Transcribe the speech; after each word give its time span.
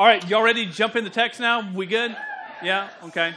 All 0.00 0.06
right, 0.06 0.26
y'all 0.30 0.40
ready 0.40 0.64
to 0.64 0.72
jump 0.72 0.96
in 0.96 1.04
the 1.04 1.10
text 1.10 1.40
now? 1.40 1.74
We 1.74 1.84
good? 1.84 2.16
Yeah? 2.62 2.88
Okay. 3.04 3.34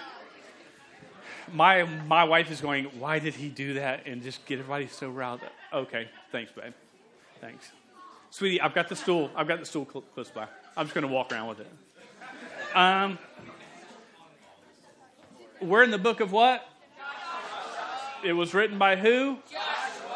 My 1.52 1.84
my 1.84 2.24
wife 2.24 2.50
is 2.52 2.62
going, 2.62 2.86
why 2.86 3.20
did 3.20 3.34
he 3.34 3.50
do 3.50 3.74
that 3.74 4.08
and 4.08 4.24
just 4.24 4.46
get 4.46 4.60
everybody 4.60 4.88
so 4.88 5.10
riled 5.10 5.42
up? 5.44 5.52
Okay, 5.74 6.08
thanks, 6.32 6.54
babe. 6.54 6.72
Thanks. 7.42 7.70
Sweetie, 8.30 8.62
I've 8.62 8.74
got 8.74 8.88
the 8.88 8.96
stool. 8.96 9.30
I've 9.36 9.50
got 9.50 9.60
the 9.60 9.66
stool 9.66 9.86
cl- 9.92 10.06
close 10.14 10.30
by. 10.30 10.48
I'm 10.78 10.86
just 10.86 10.96
going 10.96 11.06
to 11.06 11.14
walk 11.14 11.34
around 11.34 11.50
with 11.50 11.60
it. 11.60 11.68
Um, 12.74 13.20
we're 15.62 15.84
in 15.84 15.92
the 15.92 15.98
book 15.98 16.22
of 16.22 16.32
what? 16.32 16.66
It 18.24 18.32
was 18.32 18.54
written 18.54 18.78
by 18.78 18.96
who? 18.96 19.38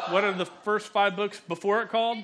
What 0.08 0.24
are 0.24 0.32
the 0.32 0.46
first 0.46 0.94
five 0.94 1.14
books 1.14 1.42
before 1.46 1.82
it 1.82 1.90
called? 1.90 2.16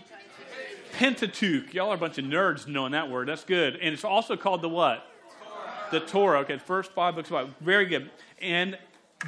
Pentateuch. 0.98 1.74
Y'all 1.74 1.90
are 1.90 1.96
a 1.96 1.98
bunch 1.98 2.18
of 2.18 2.24
nerds 2.24 2.68
knowing 2.68 2.92
that 2.92 3.10
word. 3.10 3.28
That's 3.28 3.44
good. 3.44 3.76
And 3.76 3.92
it's 3.92 4.04
also 4.04 4.36
called 4.36 4.62
the 4.62 4.68
what? 4.68 5.06
The 5.90 6.00
Torah. 6.00 6.40
Okay, 6.40 6.58
first 6.58 6.92
five 6.92 7.16
books. 7.16 7.28
About 7.28 7.50
very 7.60 7.86
good. 7.86 8.10
And 8.40 8.78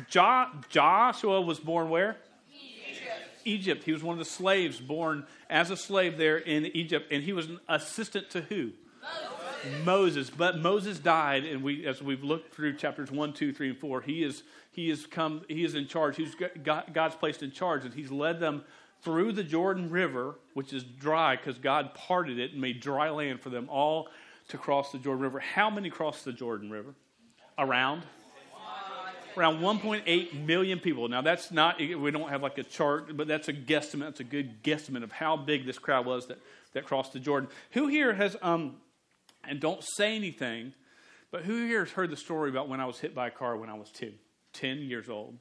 jo- 0.09 0.49
Joshua 0.69 1.41
was 1.41 1.59
born 1.59 1.91
where? 1.91 2.17
Egypt. 2.53 3.21
Egypt. 3.45 3.85
He 3.85 3.93
was 3.93 4.03
one 4.03 4.15
of 4.15 4.19
the 4.19 4.31
slaves 4.31 4.79
born 4.79 5.27
as 5.51 5.71
a 5.71 5.77
slave 5.77 6.19
there 6.19 6.39
in 6.39 6.67
Egypt, 6.67 7.09
and 7.11 7.23
he 7.23 7.33
was 7.33 7.47
an 7.47 7.61
assistant 7.69 8.31
to 8.31 8.43
who? 8.43 8.71
Moses. 9.03 9.85
Moses. 9.85 10.31
But 10.31 10.59
Moses 10.59 10.99
died, 10.99 11.45
and 11.45 11.63
we, 11.63 11.87
as 11.87 12.01
we've 12.01 12.23
looked 12.23 12.55
through 12.55 12.77
chapters 12.77 13.11
one, 13.11 13.33
two, 13.33 13.53
three, 13.53 13.71
and 13.71 13.79
four, 13.79 14.01
he 14.01 14.23
is 14.23 14.43
he 14.71 14.91
is 14.91 15.07
come. 15.07 15.43
He 15.49 15.65
is 15.65 15.75
in 15.75 15.89
charge. 15.89 16.17
He's 16.17 16.35
got, 16.35 16.93
God's 16.93 17.17
placed 17.17 17.43
in 17.43 17.51
charge, 17.51 17.85
and 17.85 17.93
he's 17.93 18.11
led 18.11 18.39
them 18.41 18.65
through 19.07 19.31
the 19.31 19.45
Jordan 19.45 19.89
River, 19.89 20.35
which 20.55 20.73
is 20.73 20.83
dry 20.83 21.37
because 21.37 21.59
God 21.59 21.95
parted 21.95 22.41
it 22.41 22.51
and 22.51 22.61
made 22.61 22.81
dry 22.81 23.09
land 23.09 23.41
for 23.41 23.51
them 23.51 23.69
all 23.71 24.09
to 24.49 24.59
cross 24.59 24.91
the 24.91 24.99
Jordan 24.99 25.23
River. 25.23 25.39
How 25.39 25.71
many 25.71 25.91
crossed 25.91 26.25
the 26.25 26.33
Jordan 26.33 26.73
River? 26.73 26.93
Around? 27.57 28.03
Around 29.37 29.61
1.8 29.61 30.45
million 30.45 30.81
people. 30.81 31.07
Now, 31.07 31.23
that's 31.23 31.53
not, 31.53 31.79
we 31.79 32.11
don't 32.11 32.29
have 32.31 32.43
like 32.43 32.59
a 32.59 32.65
chart, 32.65 33.17
but 33.17 33.29
that's 33.29 33.47
a 33.47 33.53
guesstimate. 33.53 34.01
That's 34.01 34.21
a 34.21 34.25
good 34.25 34.65
guesstimate 34.65 35.05
of 35.05 35.13
how 35.13 35.37
big 35.37 35.67
this 35.67 35.79
crowd 35.79 36.05
was 36.05 36.27
that, 36.27 36.39
that 36.73 36.85
crossed 36.85 37.13
the 37.13 37.21
Jordan. 37.21 37.49
Who 37.73 37.87
here 37.87 38.13
has, 38.13 38.37
um, 38.43 38.75
and 39.47 39.61
don't 39.61 39.85
say 39.85 40.17
anything, 40.17 40.73
but 41.31 41.45
who 41.45 41.65
here 41.65 41.85
has 41.85 41.93
heard 41.93 42.11
the 42.11 42.17
story 42.17 42.51
about 42.51 42.69
when 42.69 42.81
I 42.81 42.87
was 42.87 42.99
hit 42.99 43.15
by 43.15 43.29
a 43.29 43.31
car 43.31 43.57
when 43.57 43.71
I 43.71 43.75
was 43.75 43.89
two, 43.91 44.15
10 44.55 44.79
years 44.79 45.09
old? 45.09 45.39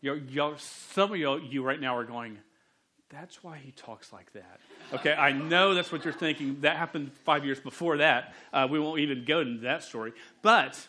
Y'all, 0.00 0.18
y'all, 0.18 0.54
some 0.58 1.10
of 1.10 1.18
y'all, 1.18 1.40
you 1.42 1.64
right 1.64 1.80
now 1.80 1.96
are 1.96 2.04
going, 2.04 2.38
that's 3.08 3.42
why 3.44 3.58
he 3.58 3.70
talks 3.72 4.12
like 4.12 4.32
that. 4.32 4.58
Okay, 4.92 5.12
I 5.12 5.32
know 5.32 5.74
that's 5.74 5.92
what 5.92 6.04
you're 6.04 6.12
thinking. 6.12 6.60
That 6.62 6.76
happened 6.76 7.12
five 7.24 7.44
years 7.44 7.60
before 7.60 7.98
that. 7.98 8.34
Uh, 8.52 8.66
we 8.70 8.80
won't 8.80 9.00
even 9.00 9.24
go 9.24 9.40
into 9.40 9.60
that 9.62 9.82
story. 9.84 10.12
But 10.42 10.86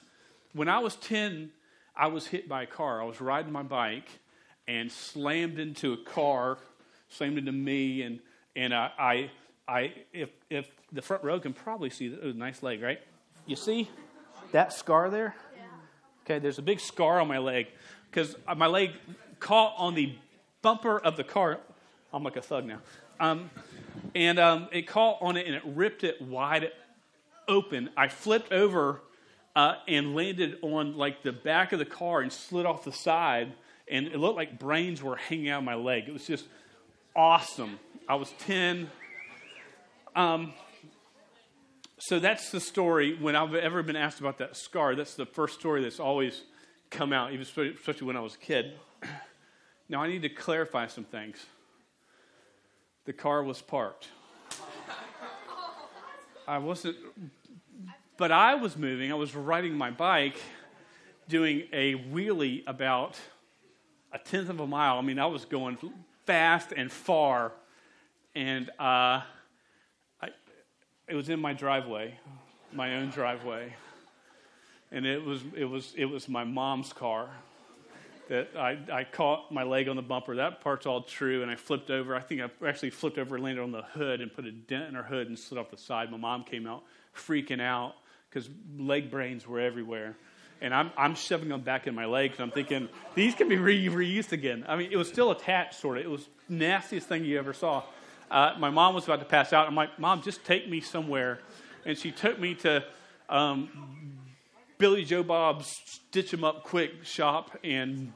when 0.53 0.67
I 0.67 0.79
was 0.79 0.95
10, 0.95 1.51
I 1.95 2.07
was 2.07 2.27
hit 2.27 2.49
by 2.49 2.63
a 2.63 2.65
car. 2.65 3.01
I 3.01 3.05
was 3.05 3.21
riding 3.21 3.51
my 3.51 3.63
bike 3.63 4.09
and 4.67 4.91
slammed 4.91 5.59
into 5.59 5.93
a 5.93 5.97
car, 5.97 6.57
slammed 7.09 7.37
into 7.37 7.51
me, 7.51 8.01
and, 8.01 8.19
and 8.55 8.73
I, 8.73 8.91
I, 8.97 9.31
I 9.67 9.93
if, 10.11 10.29
if 10.49 10.67
the 10.91 11.01
front 11.01 11.23
row 11.23 11.39
can 11.39 11.53
probably 11.53 11.89
see, 11.89 12.07
it 12.07 12.23
was 12.23 12.35
a 12.35 12.37
nice 12.37 12.63
leg, 12.63 12.81
right? 12.81 12.99
You 13.45 13.55
see 13.55 13.89
that 14.51 14.73
scar 14.73 15.09
there? 15.09 15.35
Okay, 16.25 16.39
there's 16.39 16.59
a 16.59 16.63
big 16.63 16.79
scar 16.79 17.21
on 17.21 17.27
my 17.27 17.37
leg 17.37 17.67
because 18.09 18.35
my 18.57 18.67
leg 18.67 18.91
caught 19.39 19.75
on 19.77 19.95
the 19.95 20.13
bumper 20.61 20.99
of 20.99 21.15
the 21.15 21.23
car. 21.23 21.59
I'm 22.13 22.23
like 22.23 22.37
a 22.37 22.41
thug 22.41 22.65
now. 22.65 22.79
Um, 23.19 23.49
and 24.15 24.39
um, 24.39 24.67
it 24.71 24.87
caught 24.87 25.17
on 25.21 25.37
it 25.37 25.47
and 25.47 25.55
it 25.55 25.63
ripped 25.65 26.03
it 26.03 26.21
wide 26.21 26.71
open. 27.47 27.89
I 27.97 28.07
flipped 28.07 28.51
over 28.51 29.01
uh, 29.55 29.75
and 29.87 30.15
landed 30.15 30.57
on 30.61 30.97
like 30.97 31.23
the 31.23 31.31
back 31.31 31.71
of 31.73 31.79
the 31.79 31.85
car 31.85 32.21
and 32.21 32.31
slid 32.31 32.65
off 32.65 32.83
the 32.83 32.91
side. 32.91 33.53
And 33.89 34.07
it 34.07 34.17
looked 34.17 34.35
like 34.35 34.59
brains 34.59 35.01
were 35.01 35.15
hanging 35.15 35.49
out 35.49 35.59
of 35.59 35.63
my 35.63 35.75
leg. 35.75 36.03
It 36.07 36.13
was 36.13 36.27
just 36.27 36.45
awesome. 37.15 37.79
I 38.07 38.15
was 38.15 38.31
10. 38.39 38.89
Um, 40.15 40.53
so 41.99 42.19
that's 42.19 42.51
the 42.51 42.59
story. 42.59 43.17
When 43.19 43.35
I've 43.35 43.55
ever 43.55 43.81
been 43.83 43.95
asked 43.95 44.19
about 44.19 44.37
that 44.37 44.55
scar, 44.55 44.95
that's 44.95 45.15
the 45.15 45.25
first 45.25 45.59
story 45.59 45.81
that's 45.81 45.99
always 45.99 46.43
come 46.91 47.11
out, 47.11 47.33
even 47.33 47.41
especially 47.41 48.07
when 48.07 48.15
I 48.15 48.21
was 48.21 48.35
a 48.35 48.39
kid. 48.39 48.73
Now, 49.89 50.03
I 50.03 50.07
need 50.07 50.21
to 50.23 50.29
clarify 50.29 50.87
some 50.87 51.05
things. 51.05 51.37
The 53.07 53.13
car 53.13 53.41
was 53.41 53.59
parked. 53.59 54.09
I 56.47 56.59
wasn't, 56.59 56.97
but 58.17 58.31
I 58.31 58.53
was 58.53 58.77
moving. 58.77 59.11
I 59.11 59.15
was 59.15 59.33
riding 59.33 59.73
my 59.73 59.89
bike, 59.89 60.37
doing 61.27 61.63
a 61.73 61.95
wheelie 61.95 62.63
about 62.67 63.17
a 64.13 64.19
tenth 64.19 64.49
of 64.49 64.59
a 64.59 64.67
mile. 64.67 64.99
I 64.99 65.01
mean, 65.01 65.17
I 65.17 65.25
was 65.25 65.43
going 65.45 65.79
fast 66.27 66.71
and 66.77 66.91
far, 66.91 67.51
and 68.35 68.69
uh, 68.79 69.23
I, 70.21 70.29
it 71.07 71.15
was 71.15 71.29
in 71.29 71.39
my 71.39 71.53
driveway, 71.53 72.19
my 72.71 72.97
own 72.97 73.09
driveway 73.09 73.73
and 74.91 75.05
it 75.05 75.23
was 75.23 75.41
it 75.55 75.65
was 75.65 75.93
it 75.97 76.05
was 76.05 76.29
my 76.29 76.43
mom's 76.43 76.93
car 76.93 77.29
that 78.29 78.49
I, 78.57 78.77
I 78.91 79.03
caught 79.03 79.51
my 79.51 79.63
leg 79.63 79.87
on 79.87 79.95
the 79.95 80.01
bumper. 80.01 80.35
That 80.35 80.61
part's 80.61 80.85
all 80.85 81.01
true, 81.01 81.41
and 81.41 81.51
I 81.51 81.55
flipped 81.55 81.89
over. 81.89 82.15
I 82.15 82.19
think 82.21 82.41
I 82.41 82.49
actually 82.67 82.89
flipped 82.89 83.17
over 83.17 83.35
and 83.35 83.43
landed 83.43 83.61
on 83.61 83.71
the 83.71 83.83
hood 83.83 84.21
and 84.21 84.33
put 84.33 84.45
a 84.45 84.51
dent 84.51 84.89
in 84.89 84.95
her 84.95 85.03
hood 85.03 85.27
and 85.27 85.37
slid 85.37 85.59
off 85.59 85.71
the 85.71 85.77
side. 85.77 86.11
My 86.11 86.17
mom 86.17 86.43
came 86.43 86.67
out 86.67 86.83
freaking 87.15 87.61
out 87.61 87.95
because 88.29 88.49
leg 88.77 89.09
brains 89.09 89.47
were 89.47 89.59
everywhere. 89.59 90.15
And 90.59 90.73
I'm, 90.73 90.91
I'm 90.97 91.15
shoving 91.15 91.49
them 91.49 91.61
back 91.61 91.85
in 91.85 91.93
my 91.93 92.05
leg 92.05 92.31
and 92.31 92.39
I'm 92.39 92.51
thinking, 92.51 92.89
these 93.13 93.35
can 93.35 93.47
be 93.47 93.57
re- 93.57 93.87
reused 93.87 94.31
again. 94.31 94.65
I 94.67 94.75
mean, 94.75 94.91
it 94.91 94.97
was 94.97 95.07
still 95.07 95.29
attached, 95.31 95.79
sort 95.79 95.99
of. 95.99 96.05
It 96.05 96.09
was 96.09 96.27
nastiest 96.49 97.07
thing 97.07 97.25
you 97.25 97.37
ever 97.37 97.53
saw. 97.53 97.83
Uh, 98.29 98.55
my 98.57 98.69
mom 98.69 98.95
was 98.95 99.05
about 99.05 99.19
to 99.19 99.25
pass 99.25 99.53
out. 99.53 99.67
I'm 99.67 99.75
like, 99.75 99.99
Mom, 99.99 100.21
just 100.21 100.43
take 100.43 100.67
me 100.67 100.81
somewhere. 100.81 101.39
And 101.85 101.97
she 101.97 102.11
took 102.11 102.39
me 102.39 102.55
to 102.55 102.83
um, 103.29 104.16
Billy 104.77 105.03
Joe 105.03 105.23
Bob's 105.23 105.81
stitch 105.85 106.31
them 106.31 106.43
up 106.43 106.63
quick 106.63 107.03
shop 107.03 107.57
and 107.63 108.13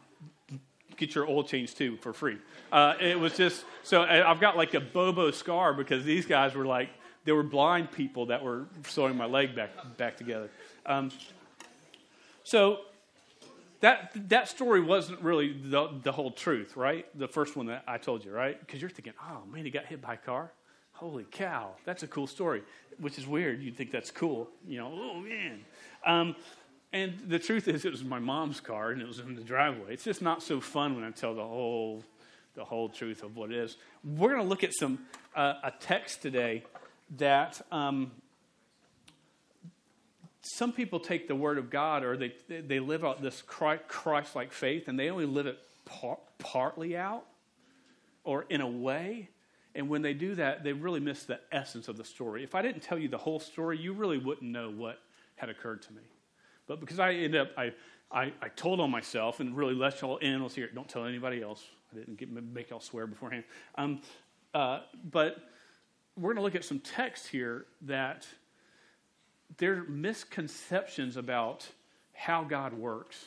get 0.97 1.15
your 1.15 1.27
oil 1.27 1.43
changed 1.43 1.77
too 1.77 1.97
for 1.97 2.13
free. 2.13 2.37
Uh, 2.71 2.93
it 2.99 3.19
was 3.19 3.35
just 3.35 3.65
so 3.83 4.03
I've 4.03 4.39
got 4.39 4.55
like 4.55 4.73
a 4.73 4.79
Bobo 4.79 5.31
scar 5.31 5.73
because 5.73 6.05
these 6.05 6.25
guys 6.25 6.53
were 6.53 6.65
like 6.65 6.89
they 7.25 7.31
were 7.31 7.43
blind 7.43 7.91
people 7.91 8.27
that 8.27 8.43
were 8.43 8.65
sewing 8.87 9.17
my 9.17 9.25
leg 9.25 9.55
back 9.55 9.69
back 9.97 10.17
together. 10.17 10.49
Um, 10.85 11.11
so 12.43 12.79
that 13.81 14.11
that 14.29 14.47
story 14.47 14.81
wasn't 14.81 15.21
really 15.21 15.53
the, 15.53 15.89
the 16.03 16.11
whole 16.11 16.31
truth, 16.31 16.77
right? 16.77 17.05
The 17.17 17.27
first 17.27 17.55
one 17.55 17.65
that 17.67 17.83
I 17.87 17.97
told 17.97 18.23
you, 18.23 18.31
right? 18.31 18.59
Because 18.59 18.81
you're 18.81 18.89
thinking, 18.89 19.13
oh 19.21 19.41
man, 19.51 19.65
he 19.65 19.71
got 19.71 19.85
hit 19.85 20.01
by 20.01 20.13
a 20.13 20.17
car. 20.17 20.51
Holy 21.01 21.25
cow, 21.31 21.71
that's 21.83 22.03
a 22.03 22.07
cool 22.07 22.27
story. 22.27 22.61
Which 22.99 23.17
is 23.17 23.25
weird. 23.25 23.63
You'd 23.63 23.75
think 23.75 23.89
that's 23.89 24.11
cool, 24.11 24.47
you 24.67 24.77
know? 24.77 24.91
Oh 24.93 25.19
man. 25.19 25.65
Um, 26.05 26.35
and 26.93 27.17
the 27.27 27.39
truth 27.39 27.67
is, 27.67 27.85
it 27.85 27.91
was 27.91 28.03
my 28.03 28.19
mom's 28.19 28.59
car, 28.59 28.91
and 28.91 29.01
it 29.01 29.07
was 29.07 29.17
in 29.17 29.33
the 29.33 29.41
driveway. 29.41 29.93
It's 29.93 30.03
just 30.03 30.21
not 30.21 30.43
so 30.43 30.61
fun 30.61 30.93
when 30.93 31.03
I 31.03 31.09
tell 31.09 31.33
the 31.33 31.43
whole, 31.43 32.03
the 32.53 32.63
whole 32.63 32.87
truth 32.87 33.23
of 33.23 33.35
what 33.35 33.49
it 33.49 33.57
is. 33.57 33.77
We're 34.03 34.29
going 34.29 34.43
to 34.43 34.47
look 34.47 34.63
at 34.63 34.75
some 34.75 34.99
uh, 35.35 35.55
a 35.63 35.71
text 35.79 36.21
today 36.21 36.65
that 37.17 37.59
um, 37.71 38.11
some 40.41 40.71
people 40.71 40.99
take 40.99 41.27
the 41.27 41.35
word 41.35 41.57
of 41.57 41.71
God, 41.71 42.03
or 42.03 42.15
they 42.15 42.33
they 42.47 42.79
live 42.79 43.03
out 43.03 43.23
this 43.23 43.41
Christ-like 43.41 44.51
faith, 44.51 44.87
and 44.87 44.99
they 44.99 45.09
only 45.09 45.25
live 45.25 45.47
it 45.47 45.57
par- 45.85 46.19
partly 46.37 46.95
out, 46.95 47.25
or 48.23 48.45
in 48.49 48.61
a 48.61 48.69
way. 48.69 49.29
And 49.73 49.87
when 49.89 50.01
they 50.01 50.13
do 50.13 50.35
that, 50.35 50.63
they 50.63 50.73
really 50.73 50.99
miss 50.99 51.23
the 51.23 51.39
essence 51.51 51.87
of 51.87 51.97
the 51.97 52.03
story. 52.03 52.43
If 52.43 52.55
I 52.55 52.61
didn't 52.61 52.81
tell 52.81 52.97
you 52.97 53.07
the 53.07 53.17
whole 53.17 53.39
story, 53.39 53.77
you 53.77 53.93
really 53.93 54.17
wouldn't 54.17 54.51
know 54.51 54.69
what 54.69 54.99
had 55.35 55.49
occurred 55.49 55.81
to 55.83 55.93
me. 55.93 56.01
But 56.67 56.79
because 56.79 56.99
I 56.99 57.13
ended 57.13 57.41
up, 57.41 57.49
I, 57.57 57.73
I, 58.11 58.33
I 58.41 58.49
told 58.49 58.79
on 58.79 58.91
myself 58.91 59.39
and 59.39 59.55
really 59.55 59.73
let 59.73 60.01
y'all 60.01 60.17
in. 60.17 60.41
Let's 60.41 60.55
hear 60.55 60.65
it. 60.65 60.75
Don't 60.75 60.89
tell 60.89 61.05
anybody 61.05 61.41
else. 61.41 61.63
I 61.91 61.97
didn't 61.97 62.17
get, 62.17 62.31
make 62.31 62.69
y'all 62.69 62.79
swear 62.79 63.07
beforehand. 63.07 63.43
Um, 63.75 64.01
uh, 64.53 64.81
but 65.09 65.37
we're 66.17 66.33
going 66.33 66.37
to 66.37 66.41
look 66.43 66.55
at 66.55 66.65
some 66.65 66.79
text 66.79 67.27
here 67.27 67.65
that 67.83 68.27
there 69.57 69.73
are 69.73 69.83
misconceptions 69.83 71.17
about 71.17 71.67
how 72.13 72.43
God 72.43 72.73
works. 72.73 73.25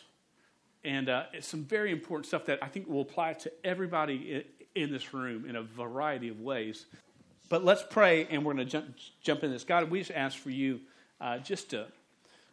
And 0.84 1.08
uh, 1.08 1.24
it's 1.32 1.46
some 1.46 1.64
very 1.64 1.90
important 1.90 2.26
stuff 2.26 2.44
that 2.46 2.62
I 2.62 2.68
think 2.68 2.86
will 2.86 3.00
apply 3.00 3.32
to 3.34 3.52
everybody 3.64 4.44
in 4.74 4.92
this 4.92 5.14
room 5.14 5.48
in 5.48 5.56
a 5.56 5.62
variety 5.62 6.28
of 6.28 6.40
ways. 6.40 6.86
But 7.48 7.64
let's 7.64 7.84
pray, 7.88 8.26
and 8.30 8.44
we're 8.44 8.54
going 8.54 8.66
to 8.66 8.70
jump, 8.70 8.96
jump 9.22 9.44
in 9.44 9.50
this. 9.50 9.64
God, 9.64 9.90
we 9.90 10.00
just 10.00 10.10
ask 10.10 10.36
for 10.36 10.50
you 10.50 10.80
uh, 11.20 11.38
just 11.38 11.70
to 11.70 11.86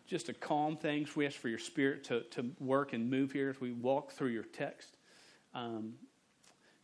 just 0.08 0.26
to 0.26 0.34
calm 0.34 0.76
things. 0.76 1.16
We 1.16 1.26
ask 1.26 1.38
for 1.38 1.48
your 1.48 1.58
spirit 1.58 2.04
to, 2.06 2.24
to 2.32 2.52
work 2.60 2.92
and 2.92 3.10
move 3.10 3.32
here 3.32 3.50
as 3.50 3.62
we 3.62 3.72
walk 3.72 4.12
through 4.12 4.30
your 4.30 4.44
text. 4.44 4.98
Um, 5.56 5.94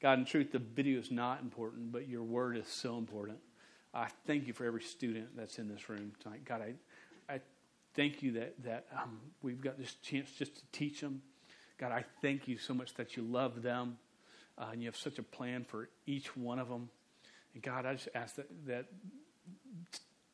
God, 0.01 0.19
in 0.19 0.23
truth, 0.25 0.53
the 0.53 0.59
video 0.59 0.97
is 0.97 1.11
not 1.11 1.41
important, 1.41 1.91
but 1.91 2.07
your 2.07 2.23
word 2.23 2.55
is 2.55 2.69
so 2.69 2.97
important. 2.97 3.39
I 3.93 4.07
thank 4.25 4.47
you 4.47 4.53
for 4.53 4.63
every 4.63 4.81
student 4.81 5.35
that's 5.35 5.59
in 5.59 5.67
this 5.67 5.89
room 5.89 6.13
tonight. 6.21 6.45
God, 6.45 6.61
I, 6.61 7.33
I 7.33 7.41
thank 7.95 8.23
you 8.23 8.31
that, 8.33 8.63
that 8.63 8.85
um, 8.95 9.19
we've 9.41 9.59
got 9.59 9.77
this 9.77 9.95
chance 9.95 10.31
just 10.31 10.55
to 10.55 10.61
teach 10.71 11.01
them. 11.01 11.21
God, 11.77 11.91
I 11.91 12.05
thank 12.21 12.47
you 12.47 12.57
so 12.57 12.73
much 12.73 12.93
that 12.93 13.17
you 13.17 13.23
love 13.23 13.61
them 13.61 13.97
uh, 14.57 14.69
and 14.71 14.81
you 14.81 14.87
have 14.87 14.97
such 14.97 15.19
a 15.19 15.23
plan 15.23 15.63
for 15.63 15.89
each 16.05 16.35
one 16.35 16.59
of 16.59 16.69
them. 16.69 16.89
And 17.53 17.63
God, 17.63 17.85
I 17.85 17.93
just 17.93 18.09
ask 18.15 18.35
that, 18.35 18.47
that 18.65 18.85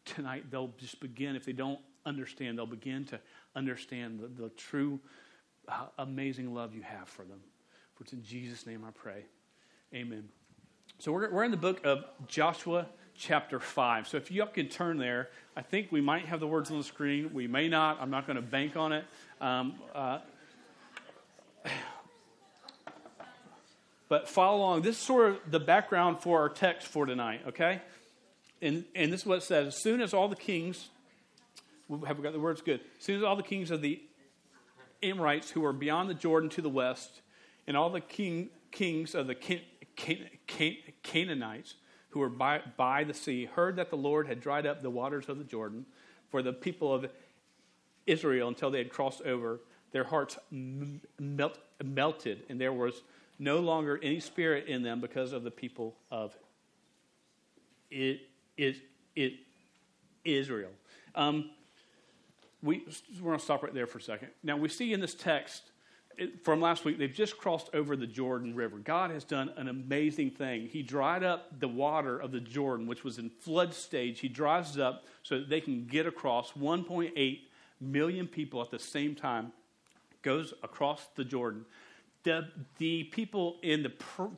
tonight 0.05 0.49
they'll 0.49 0.73
just 0.77 0.99
begin, 0.99 1.35
if 1.35 1.45
they 1.45 1.53
don't 1.53 1.79
understand, 2.05 2.57
they'll 2.57 2.65
begin 2.65 3.05
to 3.05 3.19
understand 3.55 4.19
the, 4.19 4.27
the 4.27 4.49
true, 4.49 4.99
uh, 5.67 5.85
amazing 5.97 6.53
love 6.53 6.73
you 6.73 6.81
have 6.81 7.07
for 7.07 7.23
them. 7.23 7.39
For 7.95 8.03
it's 8.03 8.13
in 8.13 8.23
Jesus' 8.23 8.65
name 8.65 8.83
I 8.87 8.91
pray. 8.91 9.25
Amen. 9.93 10.29
So 10.99 11.11
we're, 11.11 11.29
we're 11.31 11.43
in 11.43 11.51
the 11.51 11.57
book 11.57 11.85
of 11.85 12.05
Joshua 12.27 12.87
chapter 13.15 13.59
5. 13.59 14.07
So 14.07 14.17
if 14.17 14.31
you 14.31 14.45
can 14.53 14.67
turn 14.67 14.97
there, 14.97 15.29
I 15.55 15.61
think 15.61 15.91
we 15.91 16.01
might 16.01 16.25
have 16.25 16.39
the 16.39 16.47
words 16.47 16.71
on 16.71 16.77
the 16.77 16.83
screen. 16.83 17.31
We 17.33 17.47
may 17.47 17.67
not. 17.67 17.99
I'm 18.01 18.09
not 18.09 18.25
going 18.25 18.37
to 18.37 18.41
bank 18.41 18.75
on 18.75 18.91
it. 18.91 19.05
Um, 19.39 19.75
uh, 19.93 20.19
but 24.13 24.29
follow 24.29 24.59
along. 24.59 24.83
This 24.83 24.95
is 24.95 25.01
sort 25.01 25.31
of 25.31 25.39
the 25.49 25.59
background 25.59 26.21
for 26.21 26.39
our 26.41 26.47
text 26.47 26.87
for 26.87 27.07
tonight, 27.07 27.41
okay? 27.47 27.81
And, 28.61 28.85
and 28.93 29.11
this 29.11 29.21
is 29.21 29.25
what 29.25 29.39
it 29.39 29.41
says. 29.41 29.69
As 29.69 29.81
soon 29.81 30.01
as 30.01 30.13
all 30.13 30.27
the 30.27 30.35
kings, 30.35 30.89
have 32.05 32.19
we 32.19 32.23
got 32.23 32.31
the 32.31 32.39
words 32.39 32.61
good? 32.61 32.81
As 32.99 33.05
soon 33.05 33.17
as 33.17 33.23
all 33.23 33.35
the 33.35 33.41
kings 33.41 33.71
of 33.71 33.81
the 33.81 33.99
Amorites 35.01 35.49
who 35.49 35.61
were 35.61 35.73
beyond 35.73 36.11
the 36.11 36.13
Jordan 36.13 36.51
to 36.51 36.61
the 36.61 36.69
west, 36.69 37.21
and 37.65 37.75
all 37.75 37.89
the 37.89 38.01
king, 38.01 38.49
kings 38.69 39.15
of 39.15 39.25
the 39.25 39.33
Can, 39.33 39.61
Can, 39.95 40.19
Can, 40.45 40.75
Canaanites 41.01 41.73
who 42.09 42.19
were 42.19 42.29
by, 42.29 42.61
by 42.77 43.03
the 43.03 43.15
sea 43.15 43.45
heard 43.45 43.77
that 43.77 43.89
the 43.89 43.97
Lord 43.97 44.27
had 44.27 44.41
dried 44.41 44.67
up 44.67 44.83
the 44.83 44.91
waters 44.91 45.27
of 45.27 45.39
the 45.39 45.43
Jordan 45.43 45.87
for 46.29 46.43
the 46.43 46.53
people 46.53 46.93
of 46.93 47.07
Israel 48.05 48.47
until 48.47 48.69
they 48.69 48.77
had 48.77 48.91
crossed 48.91 49.23
over, 49.23 49.59
their 49.91 50.03
hearts 50.03 50.37
melt, 50.51 51.57
melted, 51.83 52.43
and 52.47 52.61
there 52.61 52.73
was 52.73 53.01
no 53.43 53.59
longer 53.59 53.99
any 54.01 54.19
spirit 54.19 54.67
in 54.67 54.83
them 54.83 55.01
because 55.01 55.33
of 55.33 55.43
the 55.43 55.51
people 55.51 55.95
of 56.09 56.35
it, 57.91 58.21
it, 58.57 58.77
it, 59.15 59.33
Israel. 60.23 60.71
Um, 61.15 61.51
we, 62.61 62.85
we're 63.19 63.27
going 63.27 63.39
to 63.39 63.43
stop 63.43 63.61
right 63.63 63.73
there 63.73 63.87
for 63.87 63.99
a 63.99 64.01
second. 64.01 64.29
Now, 64.41 64.57
we 64.57 64.69
see 64.69 64.93
in 64.93 64.99
this 64.99 65.13
text 65.13 65.63
it, 66.17 66.43
from 66.43 66.61
last 66.61 66.85
week, 66.85 66.97
they've 66.97 67.13
just 67.13 67.37
crossed 67.37 67.69
over 67.73 67.95
the 67.95 68.07
Jordan 68.07 68.55
River. 68.55 68.77
God 68.77 69.11
has 69.11 69.23
done 69.23 69.51
an 69.57 69.67
amazing 69.67 70.31
thing. 70.31 70.67
He 70.67 70.81
dried 70.81 71.23
up 71.23 71.59
the 71.59 71.67
water 71.67 72.17
of 72.17 72.31
the 72.31 72.39
Jordan, 72.39 72.87
which 72.87 73.03
was 73.03 73.17
in 73.17 73.29
flood 73.29 73.73
stage. 73.73 74.19
He 74.19 74.27
dries 74.27 74.75
it 74.75 74.81
up 74.81 75.05
so 75.23 75.39
that 75.39 75.49
they 75.49 75.61
can 75.61 75.85
get 75.85 76.05
across 76.05 76.51
1.8 76.51 77.39
million 77.81 78.27
people 78.27 78.61
at 78.61 78.71
the 78.71 78.79
same 78.79 79.15
time, 79.15 79.51
goes 80.21 80.53
across 80.63 81.07
the 81.15 81.25
Jordan. 81.25 81.65
The, 82.23 82.47
the 82.77 83.03
people 83.05 83.57
in 83.61 83.83
the, 83.83 83.91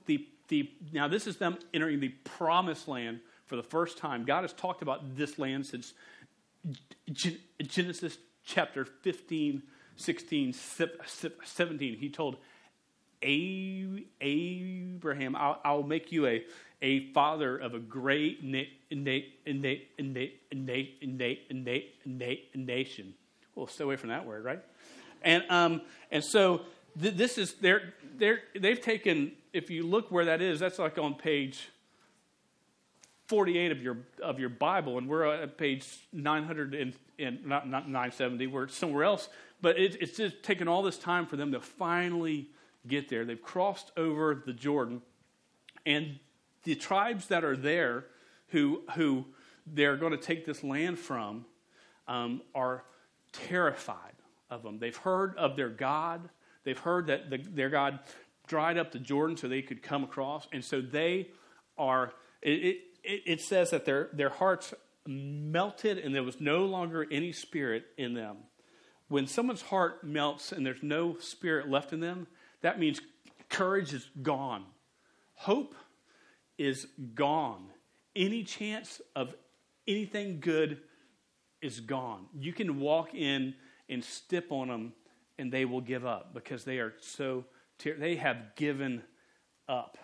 the, 0.05 0.27
the, 0.47 0.71
now 0.91 1.07
this 1.07 1.27
is 1.27 1.37
them 1.37 1.57
entering 1.73 1.99
the 1.99 2.09
promised 2.09 2.87
land 2.87 3.19
for 3.45 3.55
the 3.55 3.63
first 3.63 3.97
time. 3.97 4.25
God 4.25 4.43
has 4.43 4.53
talked 4.53 4.81
about 4.81 5.15
this 5.15 5.37
land 5.37 5.65
since 5.65 5.93
Genesis 7.61 8.17
chapter 8.43 8.85
15 8.85 9.63
16, 9.97 10.53
17, 10.53 11.97
he 11.97 12.09
told 12.09 12.35
Abraham, 13.21 14.05
I'll, 15.35 15.59
I'll 15.63 15.83
make 15.83 16.11
you 16.11 16.27
a, 16.27 16.43
a 16.81 17.11
father 17.13 17.57
of 17.57 17.73
a 17.73 17.79
great 17.79 18.43
na- 18.43 18.63
na- 18.91 19.19
na- 19.47 19.75
na- 20.51 20.75
nation. 22.55 23.13
We'll 23.55 23.67
stay 23.67 23.85
away 23.85 23.95
from 23.95 24.09
that 24.09 24.25
word, 24.25 24.43
right? 24.43 24.59
And, 25.21 25.45
um, 25.49 25.81
and 26.11 26.21
so 26.23 26.63
th- 27.01 27.15
this 27.15 27.38
is, 27.38 27.53
they're, 27.56 27.94
they're, 28.18 28.39
they've 28.59 28.81
taken, 28.81 29.31
if 29.53 29.69
you 29.69 29.83
look 29.83 30.12
where 30.12 30.25
that 30.25 30.42
is, 30.42 30.59
that's 30.59 30.80
like 30.80 30.97
on 30.97 31.15
page 31.15 31.69
48 33.27 33.71
of 33.71 33.81
your, 33.81 33.97
of 34.21 34.39
your 34.39 34.50
Bible, 34.50 34.97
and 34.97 35.07
we're 35.07 35.25
at 35.25 35.57
page 35.57 35.88
900 36.13 36.75
and, 36.75 36.94
and 37.18 37.45
not, 37.45 37.68
not 37.68 37.88
970, 37.88 38.47
we're 38.47 38.68
somewhere 38.68 39.03
else. 39.03 39.30
But 39.62 39.80
it, 39.80 39.97
it's 40.00 40.18
just 40.18 40.44
taken 40.44 40.68
all 40.68 40.83
this 40.83 40.97
time 40.97 41.25
for 41.25 41.36
them 41.36 41.51
to 41.53 41.59
finally 41.59 42.50
get 42.88 43.09
there. 43.09 43.25
They've 43.25 43.42
crossed 43.42 43.92
over 43.97 44.44
the 44.45 44.53
Jordan, 44.53 45.01
and 45.86 46.19
the 46.63 46.75
tribes 46.75 47.27
that 47.27 47.44
are 47.44 47.57
there 47.57 48.06
who, 48.50 48.83
who 48.95 49.25
they're 49.65 49.97
going 49.97 50.12
to 50.12 50.18
take 50.18 50.45
this 50.45 50.63
land 50.63 51.00
from 51.00 51.45
um, 52.07 52.42
are 52.53 52.83
terrified 53.31 54.13
of 54.50 54.63
them. 54.63 54.77
They've 54.80 54.95
heard 54.95 55.36
of 55.38 55.56
their 55.56 55.69
God, 55.69 56.30
they've 56.65 56.77
heard 56.77 57.07
that 57.07 57.29
the, 57.29 57.38
their 57.38 57.69
God 57.69 58.00
dried 58.47 58.77
up 58.77 58.91
the 58.91 59.00
Jordan 59.00 59.38
so 59.38 59.47
they 59.47 59.62
could 59.62 59.81
come 59.81 60.03
across, 60.03 60.47
and 60.51 60.63
so 60.63 60.81
they 60.81 61.29
are. 61.77 62.13
It, 62.41 62.81
it, 63.03 63.21
it 63.25 63.41
says 63.41 63.71
that 63.71 63.85
their, 63.85 64.09
their 64.13 64.29
hearts 64.29 64.73
melted 65.07 66.00
and 66.00 66.13
there 66.13 66.23
was 66.23 66.41
no 66.41 66.65
longer 66.65 67.06
any 67.12 67.31
spirit 67.31 67.85
in 67.97 68.13
them. 68.13 68.38
When 69.07 69.27
someone's 69.27 69.62
heart 69.62 70.03
melts 70.03 70.51
and 70.51 70.65
there's 70.65 70.81
no 70.81 71.17
spirit 71.19 71.69
left 71.69 71.94
in 71.94 72.00
them, 72.00 72.27
that 72.62 72.79
means 72.79 73.00
courage 73.50 73.94
is 73.94 74.09
gone. 74.21 74.65
Hope 75.35 75.75
is 76.57 76.88
gone. 77.13 77.68
Any 78.15 78.44
chance 78.44 79.01
of 79.15 79.35
anything 79.88 80.39
good 80.39 80.79
is 81.61 81.79
gone. 81.79 82.25
You 82.33 82.53
can 82.53 82.79
walk 82.79 83.13
in 83.13 83.53
and 83.88 84.03
step 84.03 84.51
on 84.51 84.69
them 84.69 84.94
and 85.37 85.51
they 85.51 85.65
will 85.65 85.81
give 85.81 86.05
up 86.05 86.33
because 86.33 86.63
they 86.63 86.79
are 86.79 86.93
so, 86.99 87.45
ter- 87.77 87.97
they 87.97 88.15
have 88.15 88.55
given 88.55 89.03
up. 89.67 89.97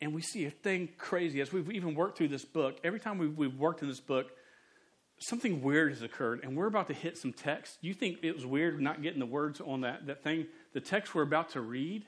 And 0.00 0.14
we 0.14 0.22
see 0.22 0.44
a 0.44 0.50
thing 0.50 0.90
crazy 0.98 1.40
as 1.40 1.52
we've 1.52 1.70
even 1.70 1.94
worked 1.94 2.18
through 2.18 2.28
this 2.28 2.44
book. 2.44 2.78
Every 2.84 3.00
time 3.00 3.18
we've, 3.18 3.36
we've 3.36 3.58
worked 3.58 3.80
in 3.82 3.88
this 3.88 4.00
book, 4.00 4.26
something 5.18 5.62
weird 5.62 5.92
has 5.92 6.02
occurred, 6.02 6.40
and 6.42 6.56
we're 6.56 6.66
about 6.66 6.88
to 6.88 6.94
hit 6.94 7.16
some 7.16 7.32
text. 7.32 7.78
You 7.80 7.94
think 7.94 8.18
it 8.22 8.34
was 8.34 8.44
weird 8.44 8.80
not 8.80 9.02
getting 9.02 9.20
the 9.20 9.26
words 9.26 9.60
on 9.60 9.82
that, 9.82 10.06
that 10.06 10.22
thing? 10.22 10.46
The 10.72 10.80
text 10.80 11.14
we're 11.14 11.22
about 11.22 11.50
to 11.50 11.60
read, 11.60 12.04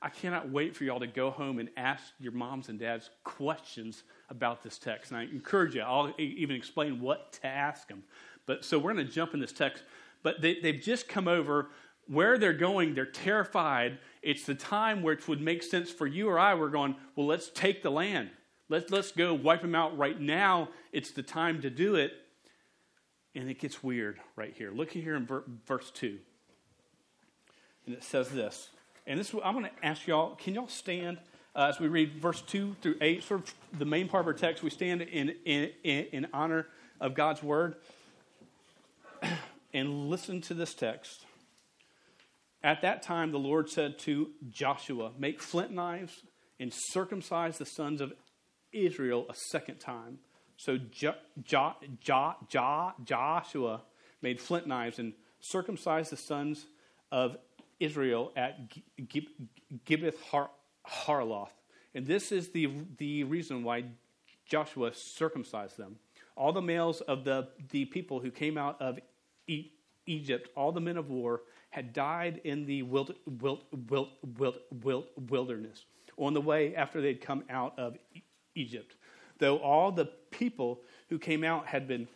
I 0.00 0.08
cannot 0.08 0.50
wait 0.50 0.76
for 0.76 0.84
y'all 0.84 1.00
to 1.00 1.06
go 1.06 1.30
home 1.30 1.58
and 1.58 1.70
ask 1.76 2.02
your 2.18 2.32
moms 2.32 2.68
and 2.68 2.78
dads 2.78 3.08
questions 3.24 4.02
about 4.28 4.62
this 4.62 4.78
text. 4.78 5.10
And 5.10 5.20
I 5.20 5.24
encourage 5.24 5.74
you, 5.74 5.82
I'll 5.82 6.12
even 6.18 6.56
explain 6.56 7.00
what 7.00 7.32
to 7.34 7.46
ask 7.46 7.88
them. 7.88 8.02
But 8.46 8.64
so 8.64 8.78
we're 8.78 8.92
going 8.92 9.06
to 9.06 9.12
jump 9.12 9.34
in 9.34 9.40
this 9.40 9.52
text. 9.52 9.84
But 10.22 10.40
they, 10.40 10.60
they've 10.60 10.80
just 10.80 11.08
come 11.08 11.28
over. 11.28 11.68
Where 12.08 12.36
they're 12.36 12.52
going, 12.52 12.94
they're 12.94 13.06
terrified. 13.06 13.98
It's 14.22 14.44
the 14.44 14.54
time 14.54 15.02
where 15.02 15.14
it 15.14 15.26
would 15.28 15.40
make 15.40 15.62
sense 15.62 15.90
for 15.90 16.06
you 16.06 16.28
or 16.28 16.38
I. 16.38 16.54
We're 16.54 16.68
going, 16.68 16.96
well, 17.16 17.26
let's 17.26 17.48
take 17.48 17.82
the 17.82 17.90
land. 17.90 18.30
Let's, 18.68 18.90
let's 18.90 19.12
go 19.12 19.34
wipe 19.34 19.62
them 19.62 19.74
out 19.74 19.96
right 19.96 20.20
now. 20.20 20.68
It's 20.92 21.10
the 21.10 21.22
time 21.22 21.60
to 21.62 21.70
do 21.70 21.94
it. 21.94 22.12
And 23.34 23.48
it 23.48 23.58
gets 23.58 23.82
weird 23.82 24.18
right 24.36 24.52
here. 24.56 24.70
Look 24.72 24.90
here 24.90 25.14
in 25.14 25.26
ver- 25.26 25.44
verse 25.66 25.90
2. 25.92 26.18
And 27.86 27.94
it 27.94 28.04
says 28.04 28.28
this. 28.30 28.68
And 29.06 29.18
this 29.18 29.34
I'm 29.44 29.54
going 29.54 29.66
to 29.66 29.86
ask 29.86 30.06
y'all, 30.06 30.36
can 30.36 30.54
y'all 30.54 30.68
stand 30.68 31.18
uh, 31.54 31.66
as 31.68 31.80
we 31.80 31.88
read 31.88 32.14
verse 32.20 32.42
2 32.42 32.76
through 32.80 32.96
8, 33.00 33.22
sort 33.22 33.40
of 33.40 33.54
the 33.78 33.84
main 33.84 34.08
part 34.08 34.22
of 34.22 34.26
our 34.26 34.34
text? 34.34 34.62
We 34.62 34.70
stand 34.70 35.02
in, 35.02 35.34
in, 35.44 35.70
in 35.84 36.26
honor 36.32 36.66
of 37.00 37.14
God's 37.14 37.42
word. 37.42 37.76
And 39.74 40.10
listen 40.10 40.40
to 40.42 40.54
this 40.54 40.74
text. 40.74 41.24
At 42.62 42.82
that 42.82 43.02
time, 43.02 43.32
the 43.32 43.38
Lord 43.38 43.68
said 43.68 43.98
to 44.00 44.30
Joshua, 44.48 45.12
Make 45.18 45.40
flint 45.40 45.72
knives 45.72 46.22
and 46.60 46.72
circumcise 46.72 47.58
the 47.58 47.66
sons 47.66 48.00
of 48.00 48.12
Israel 48.72 49.26
a 49.28 49.34
second 49.50 49.78
time. 49.78 50.18
So 50.56 50.78
jo, 50.78 51.14
jo, 51.42 51.72
jo, 52.00 52.92
Joshua 53.04 53.82
made 54.20 54.40
flint 54.40 54.66
knives 54.66 54.98
and 54.98 55.12
circumcised 55.40 56.12
the 56.12 56.16
sons 56.16 56.66
of 57.10 57.36
Israel 57.80 58.32
at 58.36 58.70
Gibeath 59.84 60.14
Harloth. 60.84 61.52
And 61.94 62.06
this 62.06 62.30
is 62.30 62.50
the, 62.50 62.70
the 62.96 63.24
reason 63.24 63.64
why 63.64 63.84
Joshua 64.46 64.92
circumcised 64.94 65.76
them. 65.76 65.96
All 66.36 66.52
the 66.52 66.62
males 66.62 67.00
of 67.02 67.24
the, 67.24 67.48
the 67.70 67.84
people 67.86 68.20
who 68.20 68.30
came 68.30 68.56
out 68.56 68.80
of 68.80 68.98
e- 69.52 69.72
Egypt, 70.06 70.48
all 70.56 70.72
the 70.72 70.80
men 70.80 70.96
of 70.96 71.10
war, 71.10 71.42
had 71.70 71.92
died 71.92 72.40
in 72.44 72.66
the 72.66 72.82
wild, 72.82 73.14
wild, 73.40 73.64
wild, 74.80 75.06
wilderness 75.30 75.84
on 76.18 76.34
the 76.34 76.40
way 76.40 76.74
after 76.74 77.00
they'd 77.00 77.20
come 77.20 77.44
out 77.48 77.78
of 77.78 77.96
Egypt 78.54 78.94
though 79.42 79.58
all 79.58 79.90
the 79.90 80.06
people 80.30 80.80
who 81.08 81.18
came 81.18 81.42
out 81.42 81.66
had 81.66 81.88
been 81.88 82.06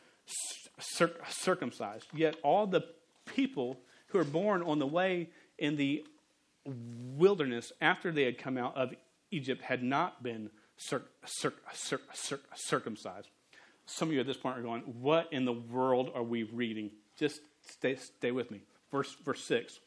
cir- 0.78 1.16
circumcised. 1.28 2.06
Yet 2.14 2.36
all 2.44 2.68
the 2.68 2.84
people 3.24 3.80
who 4.06 4.18
were 4.18 4.24
born 4.24 4.62
on 4.62 4.78
the 4.78 4.86
way 4.86 5.30
in 5.58 5.74
the 5.74 6.06
wilderness 6.64 7.72
after 7.80 8.12
they 8.12 8.22
had 8.22 8.38
come 8.38 8.56
out 8.56 8.76
of 8.76 8.94
Egypt 9.32 9.60
had 9.62 9.82
not 9.82 10.22
been 10.22 10.50
circumcised. 12.54 13.28
Some 13.86 14.08
of 14.08 14.14
you 14.14 14.20
at 14.20 14.26
this 14.26 14.36
point 14.36 14.58
are 14.58 14.62
going, 14.62 14.82
What 14.82 15.32
in 15.32 15.44
the 15.44 15.52
world 15.52 16.12
are 16.14 16.22
we 16.22 16.44
reading? 16.44 16.92
Just 17.16 17.40
stay, 17.68 17.96
stay 17.96 18.30
with 18.30 18.50
me. 18.50 18.60
Verse, 18.90 19.14
verse 19.24 19.42
6 19.44 19.80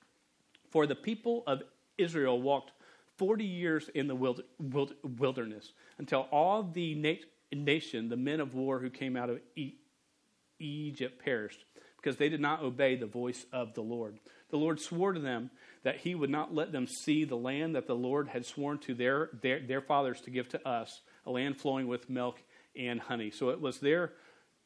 For 0.69 0.87
the 0.87 0.95
people 0.95 1.43
of 1.47 1.61
Israel 1.97 2.41
walked 2.41 2.71
40 3.17 3.43
years 3.43 3.89
in 3.93 4.07
the 4.07 4.15
wilderness 4.15 5.73
until 5.97 6.21
all 6.31 6.63
the 6.63 6.95
nation, 7.51 8.09
the 8.09 8.17
men 8.17 8.39
of 8.39 8.55
war 8.55 8.79
who 8.79 8.89
came 8.89 9.17
out 9.17 9.29
of 9.29 9.41
Egypt, 10.57 11.23
perished 11.23 11.65
because 11.97 12.15
they 12.15 12.29
did 12.29 12.39
not 12.39 12.63
obey 12.63 12.95
the 12.95 13.05
voice 13.05 13.45
of 13.51 13.73
the 13.73 13.81
Lord. 13.81 14.19
The 14.51 14.57
Lord 14.57 14.79
swore 14.79 15.11
to 15.11 15.19
them 15.19 15.51
that 15.83 15.97
he 15.97 16.15
would 16.15 16.29
not 16.29 16.55
let 16.55 16.71
them 16.71 16.87
see 16.87 17.25
the 17.25 17.35
land 17.35 17.75
that 17.75 17.87
the 17.87 17.95
Lord 17.95 18.29
had 18.29 18.45
sworn 18.45 18.79
to 18.79 18.93
their, 18.93 19.29
their, 19.41 19.59
their 19.59 19.81
fathers 19.81 20.21
to 20.21 20.31
give 20.31 20.47
to 20.49 20.67
us, 20.67 21.01
a 21.25 21.31
land 21.31 21.57
flowing 21.57 21.87
with 21.87 22.09
milk 22.09 22.41
and 22.73 23.01
honey. 23.01 23.31
So 23.31 23.49
it 23.49 23.59
was 23.59 23.79
their 23.79 24.13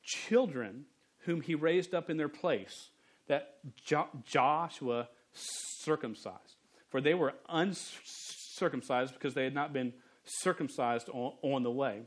children 0.03 0.85
whom 1.25 1.41
he 1.41 1.55
raised 1.55 1.93
up 1.93 2.09
in 2.09 2.17
their 2.17 2.29
place 2.29 2.89
that 3.27 3.55
jo- 3.85 4.09
Joshua 4.25 5.09
circumcised. 5.33 6.57
For 6.89 7.01
they 7.01 7.13
were 7.13 7.33
uncircumcised 7.49 9.13
because 9.13 9.33
they 9.33 9.43
had 9.43 9.53
not 9.53 9.73
been 9.73 9.93
circumcised 10.25 11.09
on, 11.09 11.33
on 11.41 11.63
the 11.63 11.71
way. 11.71 12.01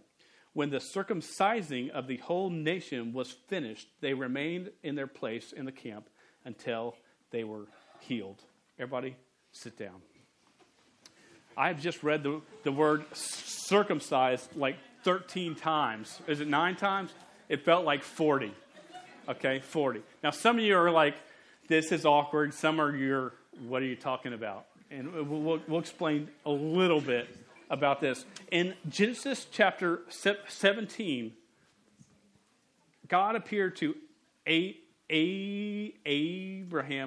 When 0.53 0.71
the 0.71 0.79
circumcising 0.79 1.91
of 1.91 2.07
the 2.07 2.17
whole 2.19 2.49
nation 2.49 3.13
was 3.13 3.31
finished, 3.31 3.89
they 4.01 4.15
remained 4.15 4.71
in 4.83 4.95
their 4.95 5.07
place 5.07 5.53
in 5.53 5.67
the 5.67 5.73
camp 5.73 6.09
until 6.45 6.95
they 7.31 7.45
were 7.45 7.67
healed. 8.01 8.43
Everybody, 8.79 9.17
sit 9.53 9.77
down. 9.77 10.01
I've 11.57 11.81
just 11.81 12.03
read 12.03 12.23
the, 12.23 12.41
the 12.65 12.73
word 12.73 13.05
circumcised 13.15 14.55
like 14.57 14.77
13 15.05 15.55
times. 15.55 16.21
Is 16.27 16.41
it 16.41 16.49
nine 16.49 16.77
times? 16.77 17.11
It 17.49 17.65
felt 17.65 17.85
like 17.85 18.03
40. 18.03 18.55
Okay, 19.29 19.61
40. 19.61 20.03
Now, 20.23 20.31
some 20.31 20.59
of 20.59 20.65
you 20.65 20.77
are 20.77 20.91
like, 20.91 21.17
this 21.69 21.91
is 21.91 22.07
awkward. 22.07 22.55
Some 22.55 22.81
are 22.81 22.95
your, 22.95 23.33
what 23.67 23.83
are 23.83 23.87
you 23.87 23.97
talking 23.97 24.33
about? 24.33 24.67
And 24.91 25.13
we'll, 25.13 25.61
we'll 25.67 25.81
explain 25.81 26.29
a 26.45 26.51
little 26.51 27.01
bit 27.01 27.29
about 27.69 28.01
this. 28.01 28.25
In 28.53 28.75
Genesis 28.89 29.47
chapter 29.51 30.03
17, 30.49 31.33
God 33.09 33.35
appeared 33.35 33.75
to 33.77 33.97
Abraham 35.11 35.93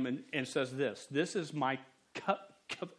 and, 0.05 0.23
and 0.33 0.45
says 0.45 0.75
this 0.75 1.07
This 1.09 1.37
is 1.37 1.53
my 1.53 1.79
co- 2.15 2.35
co- 2.67 2.89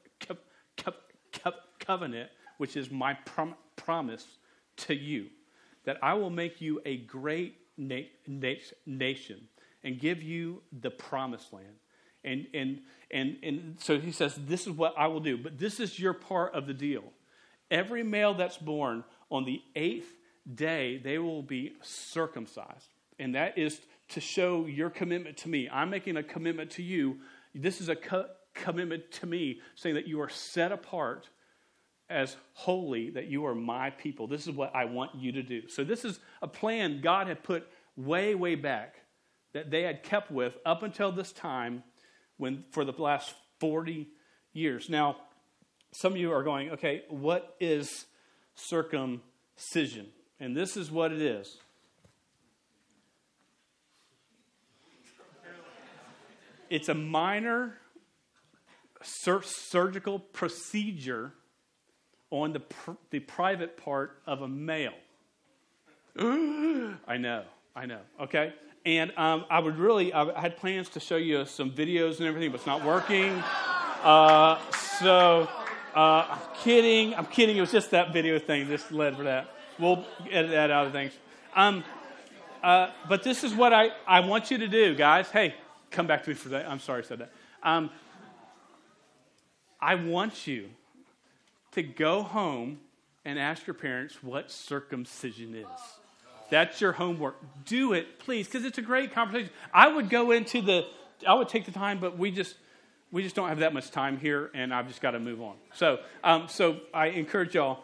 co- 1.32 1.52
covenant, 1.78 2.30
which 2.56 2.76
is 2.76 2.90
my 2.90 3.14
prom- 3.14 3.54
promise 3.76 4.26
to 4.76 4.94
you, 4.94 5.26
that 5.84 5.98
I 6.02 6.14
will 6.14 6.30
make 6.30 6.60
you 6.60 6.80
a 6.86 6.96
great 6.96 7.56
na- 7.80 8.08
na- 8.26 8.54
nation 8.86 9.48
and 9.82 9.98
give 9.98 10.22
you 10.22 10.62
the 10.80 10.90
promised 10.90 11.52
land. 11.52 11.76
And, 12.22 12.46
and, 12.52 12.80
and, 13.10 13.36
and 13.42 13.76
so 13.80 13.98
he 13.98 14.12
says, 14.12 14.34
This 14.36 14.66
is 14.66 14.72
what 14.72 14.94
I 14.98 15.06
will 15.06 15.20
do. 15.20 15.38
But 15.38 15.58
this 15.58 15.80
is 15.80 15.98
your 15.98 16.12
part 16.12 16.54
of 16.54 16.66
the 16.66 16.74
deal. 16.74 17.04
Every 17.70 18.02
male 18.02 18.34
that's 18.34 18.58
born 18.58 19.04
on 19.30 19.44
the 19.44 19.62
eighth 19.74 20.12
day, 20.54 20.98
they 20.98 21.18
will 21.18 21.42
be 21.42 21.72
circumcised. 21.82 22.88
And 23.18 23.34
that 23.34 23.56
is 23.56 23.80
to 24.10 24.20
show 24.20 24.66
your 24.66 24.90
commitment 24.90 25.38
to 25.38 25.48
me. 25.48 25.68
I'm 25.70 25.88
making 25.88 26.16
a 26.16 26.22
commitment 26.22 26.72
to 26.72 26.82
you. 26.82 27.18
This 27.54 27.80
is 27.80 27.88
a 27.88 27.96
co- 27.96 28.26
commitment 28.54 29.10
to 29.12 29.26
me, 29.26 29.60
saying 29.76 29.94
that 29.94 30.06
you 30.06 30.20
are 30.20 30.28
set 30.28 30.72
apart 30.72 31.28
as 32.10 32.36
holy, 32.52 33.10
that 33.10 33.28
you 33.28 33.46
are 33.46 33.54
my 33.54 33.90
people. 33.90 34.26
This 34.26 34.46
is 34.46 34.54
what 34.54 34.74
I 34.74 34.84
want 34.84 35.14
you 35.14 35.32
to 35.32 35.42
do. 35.42 35.68
So, 35.68 35.84
this 35.84 36.04
is 36.04 36.18
a 36.42 36.48
plan 36.48 37.00
God 37.00 37.28
had 37.28 37.42
put 37.42 37.66
way, 37.96 38.34
way 38.34 38.54
back 38.54 38.96
that 39.52 39.70
they 39.70 39.82
had 39.82 40.02
kept 40.02 40.30
with 40.30 40.54
up 40.66 40.82
until 40.82 41.12
this 41.12 41.32
time 41.32 41.82
when, 42.36 42.64
for 42.70 42.84
the 42.84 42.92
last 42.92 43.34
40 43.60 44.08
years. 44.52 44.88
Now, 44.88 45.16
some 45.92 46.12
of 46.12 46.18
you 46.18 46.32
are 46.32 46.42
going, 46.42 46.70
okay, 46.70 47.02
what 47.08 47.56
is 47.60 48.06
circumcision? 48.54 50.06
And 50.38 50.56
this 50.56 50.76
is 50.76 50.90
what 50.90 51.12
it 51.12 51.20
is. 51.20 51.58
It's 56.68 56.88
a 56.88 56.94
minor 56.94 57.74
sur- 59.02 59.42
surgical 59.42 60.20
procedure 60.20 61.34
on 62.30 62.52
the, 62.52 62.60
pr- 62.60 62.92
the 63.10 63.20
private 63.20 63.76
part 63.76 64.20
of 64.26 64.42
a 64.42 64.48
male. 64.48 64.94
I 66.18 67.16
know, 67.18 67.44
I 67.74 67.86
know, 67.86 68.00
okay? 68.20 68.52
And 68.84 69.12
um, 69.16 69.44
I 69.50 69.58
would 69.58 69.76
really, 69.76 70.12
I 70.12 70.40
had 70.40 70.56
plans 70.56 70.88
to 70.90 71.00
show 71.00 71.16
you 71.16 71.44
some 71.44 71.70
videos 71.70 72.18
and 72.18 72.26
everything, 72.26 72.50
but 72.50 72.56
it's 72.56 72.66
not 72.66 72.84
working. 72.84 73.42
Uh, 74.02 74.58
so, 74.98 75.48
uh, 75.94 76.26
I'm 76.30 76.38
kidding, 76.62 77.14
I'm 77.14 77.26
kidding. 77.26 77.56
It 77.56 77.60
was 77.60 77.72
just 77.72 77.90
that 77.90 78.12
video 78.12 78.38
thing, 78.38 78.66
just 78.68 78.90
led 78.90 79.16
for 79.16 79.24
that. 79.24 79.54
We'll 79.78 80.04
edit 80.30 80.52
that 80.52 80.70
out 80.70 80.86
of 80.86 80.92
things. 80.92 81.12
Um, 81.54 81.84
uh, 82.62 82.90
but 83.08 83.22
this 83.22 83.44
is 83.44 83.54
what 83.54 83.72
I, 83.72 83.90
I 84.06 84.20
want 84.20 84.50
you 84.50 84.58
to 84.58 84.68
do, 84.68 84.94
guys. 84.94 85.28
Hey, 85.30 85.54
come 85.90 86.06
back 86.06 86.24
to 86.24 86.30
me 86.30 86.34
for 86.34 86.50
that. 86.50 86.68
I'm 86.68 86.78
sorry 86.78 87.02
I 87.02 87.06
said 87.06 87.18
that. 87.18 87.32
Um, 87.62 87.90
I 89.80 89.94
want 89.94 90.46
you 90.46 90.70
to 91.72 91.82
go 91.82 92.22
home 92.22 92.80
and 93.24 93.38
ask 93.38 93.66
your 93.66 93.74
parents 93.74 94.22
what 94.22 94.50
circumcision 94.50 95.54
is. 95.54 95.66
That's 96.50 96.80
your 96.80 96.92
homework. 96.92 97.36
Do 97.64 97.92
it, 97.92 98.18
please, 98.18 98.46
because 98.46 98.64
it's 98.64 98.78
a 98.78 98.82
great 98.82 99.12
conversation. 99.12 99.50
I 99.72 99.88
would 99.88 100.10
go 100.10 100.32
into 100.32 100.60
the, 100.60 100.86
I 101.26 101.34
would 101.34 101.48
take 101.48 101.64
the 101.64 101.72
time, 101.72 102.00
but 102.00 102.18
we 102.18 102.30
just, 102.30 102.56
we 103.12 103.22
just 103.22 103.36
don't 103.36 103.48
have 103.48 103.60
that 103.60 103.72
much 103.72 103.90
time 103.90 104.18
here, 104.18 104.50
and 104.54 104.74
I've 104.74 104.88
just 104.88 105.00
got 105.00 105.12
to 105.12 105.20
move 105.20 105.40
on. 105.40 105.56
So, 105.74 106.00
um, 106.24 106.48
so 106.48 106.80
I 106.92 107.06
encourage 107.06 107.54
y'all 107.54 107.80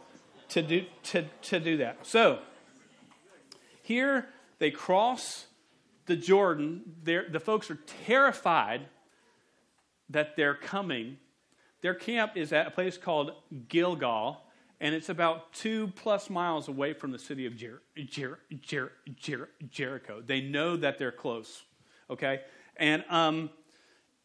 to 0.48 0.62
do 0.62 0.84
to 1.04 1.24
to 1.42 1.58
do 1.58 1.78
that. 1.78 2.06
So, 2.06 2.38
here 3.82 4.28
they 4.58 4.70
cross 4.70 5.46
the 6.06 6.16
Jordan. 6.16 6.82
They're, 7.02 7.26
the 7.28 7.40
folks 7.40 7.70
are 7.70 7.78
terrified 8.04 8.82
that 10.10 10.36
they're 10.36 10.54
coming. 10.54 11.18
Their 11.82 11.94
camp 11.94 12.32
is 12.36 12.52
at 12.52 12.66
a 12.66 12.70
place 12.70 12.96
called 12.96 13.32
Gilgal, 13.68 14.42
and 14.80 14.94
it's 14.94 15.08
about 15.08 15.52
two 15.52 15.88
plus 15.88 16.28
miles 16.28 16.68
away 16.68 16.92
from 16.92 17.12
the 17.12 17.18
city 17.18 17.46
of 17.46 17.56
Jer- 17.56 17.82
Jer- 17.96 18.40
Jer- 18.60 18.92
Jer- 19.14 19.50
Jericho. 19.70 20.22
They 20.24 20.40
know 20.40 20.76
that 20.76 20.98
they're 20.98 21.12
close, 21.12 21.64
okay? 22.10 22.40
And, 22.76 23.04
um, 23.08 23.50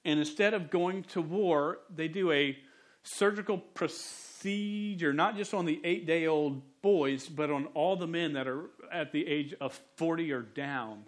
and 0.03 0.19
instead 0.19 0.53
of 0.53 0.69
going 0.69 1.03
to 1.03 1.21
war, 1.21 1.79
they 1.93 2.07
do 2.07 2.31
a 2.31 2.57
surgical 3.03 3.57
procedure, 3.57 5.13
not 5.13 5.35
just 5.35 5.53
on 5.53 5.65
the 5.65 5.79
eight 5.83 6.05
day 6.05 6.27
old 6.27 6.61
boys, 6.81 7.27
but 7.27 7.49
on 7.49 7.67
all 7.73 7.95
the 7.95 8.07
men 8.07 8.33
that 8.33 8.47
are 8.47 8.69
at 8.91 9.11
the 9.11 9.25
age 9.27 9.53
of 9.61 9.79
40 9.95 10.31
or 10.31 10.41
down. 10.41 11.03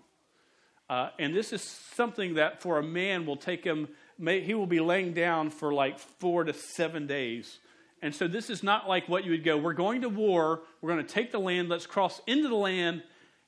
Uh, 0.90 1.10
and 1.18 1.34
this 1.34 1.54
is 1.54 1.62
something 1.62 2.36
that 2.36 2.62
for 2.62 2.78
a 2.78 2.84
man 2.84 3.26
will 3.26 3.38
take 3.38 3.64
him, 3.64 3.88
may, 4.24 4.42
he 4.42 4.54
will 4.54 4.68
be 4.68 4.80
laying 4.80 5.14
down 5.14 5.50
for 5.50 5.74
like 5.74 6.00
four 6.00 6.44
to 6.44 6.54
seven 6.54 7.08
days 7.08 7.60
and 8.04 8.14
so 8.14 8.28
this 8.28 8.50
is 8.50 8.64
not 8.64 8.90
like 8.90 9.08
what 9.08 9.24
you 9.24 9.32
would 9.32 9.46
go, 9.46 9.58
we're 9.58 9.72
going 9.72 10.02
to 10.02 10.10
war, 10.10 10.64
we're 10.82 10.92
going 10.92 11.06
to 11.06 11.12
take 11.12 11.32
the 11.32 11.40
land, 11.40 11.70
let's 11.70 11.88
cross 11.88 12.20
into 12.28 12.50
the 12.50 12.56
land, 12.56 13.02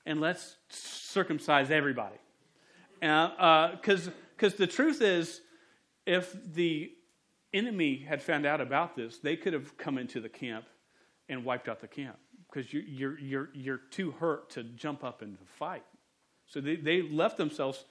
and 0.06 0.22
let's 0.22 0.56
circumcise 0.70 1.70
everybody. 1.70 2.16
Because 3.02 4.08
uh, 4.08 4.50
the 4.58 4.66
truth 4.66 5.02
is, 5.02 5.42
if 6.06 6.34
the 6.54 6.90
enemy 7.54 7.98
had 7.98 8.24
found 8.24 8.46
out 8.46 8.62
about 8.62 8.96
this, 8.96 9.18
they 9.18 9.36
could 9.36 9.52
have 9.52 9.78
come 9.78 9.98
into 9.98 10.22
the 10.22 10.30
camp 10.30 10.64
and 11.28 11.44
wiped 11.44 11.68
out 11.68 11.82
the 11.82 11.88
camp 11.90 12.18
because 12.50 12.72
you're, 12.72 12.84
you're, 12.84 13.20
you're, 13.20 13.50
you're 13.54 13.82
too 13.92 14.12
hurt 14.12 14.52
to 14.52 14.64
jump 14.64 15.04
up 15.04 15.22
and 15.22 15.38
fight. 15.58 15.84
So 16.48 16.62
they, 16.62 16.78
they 16.78 17.02
left 17.02 17.36
themselves 17.36 17.84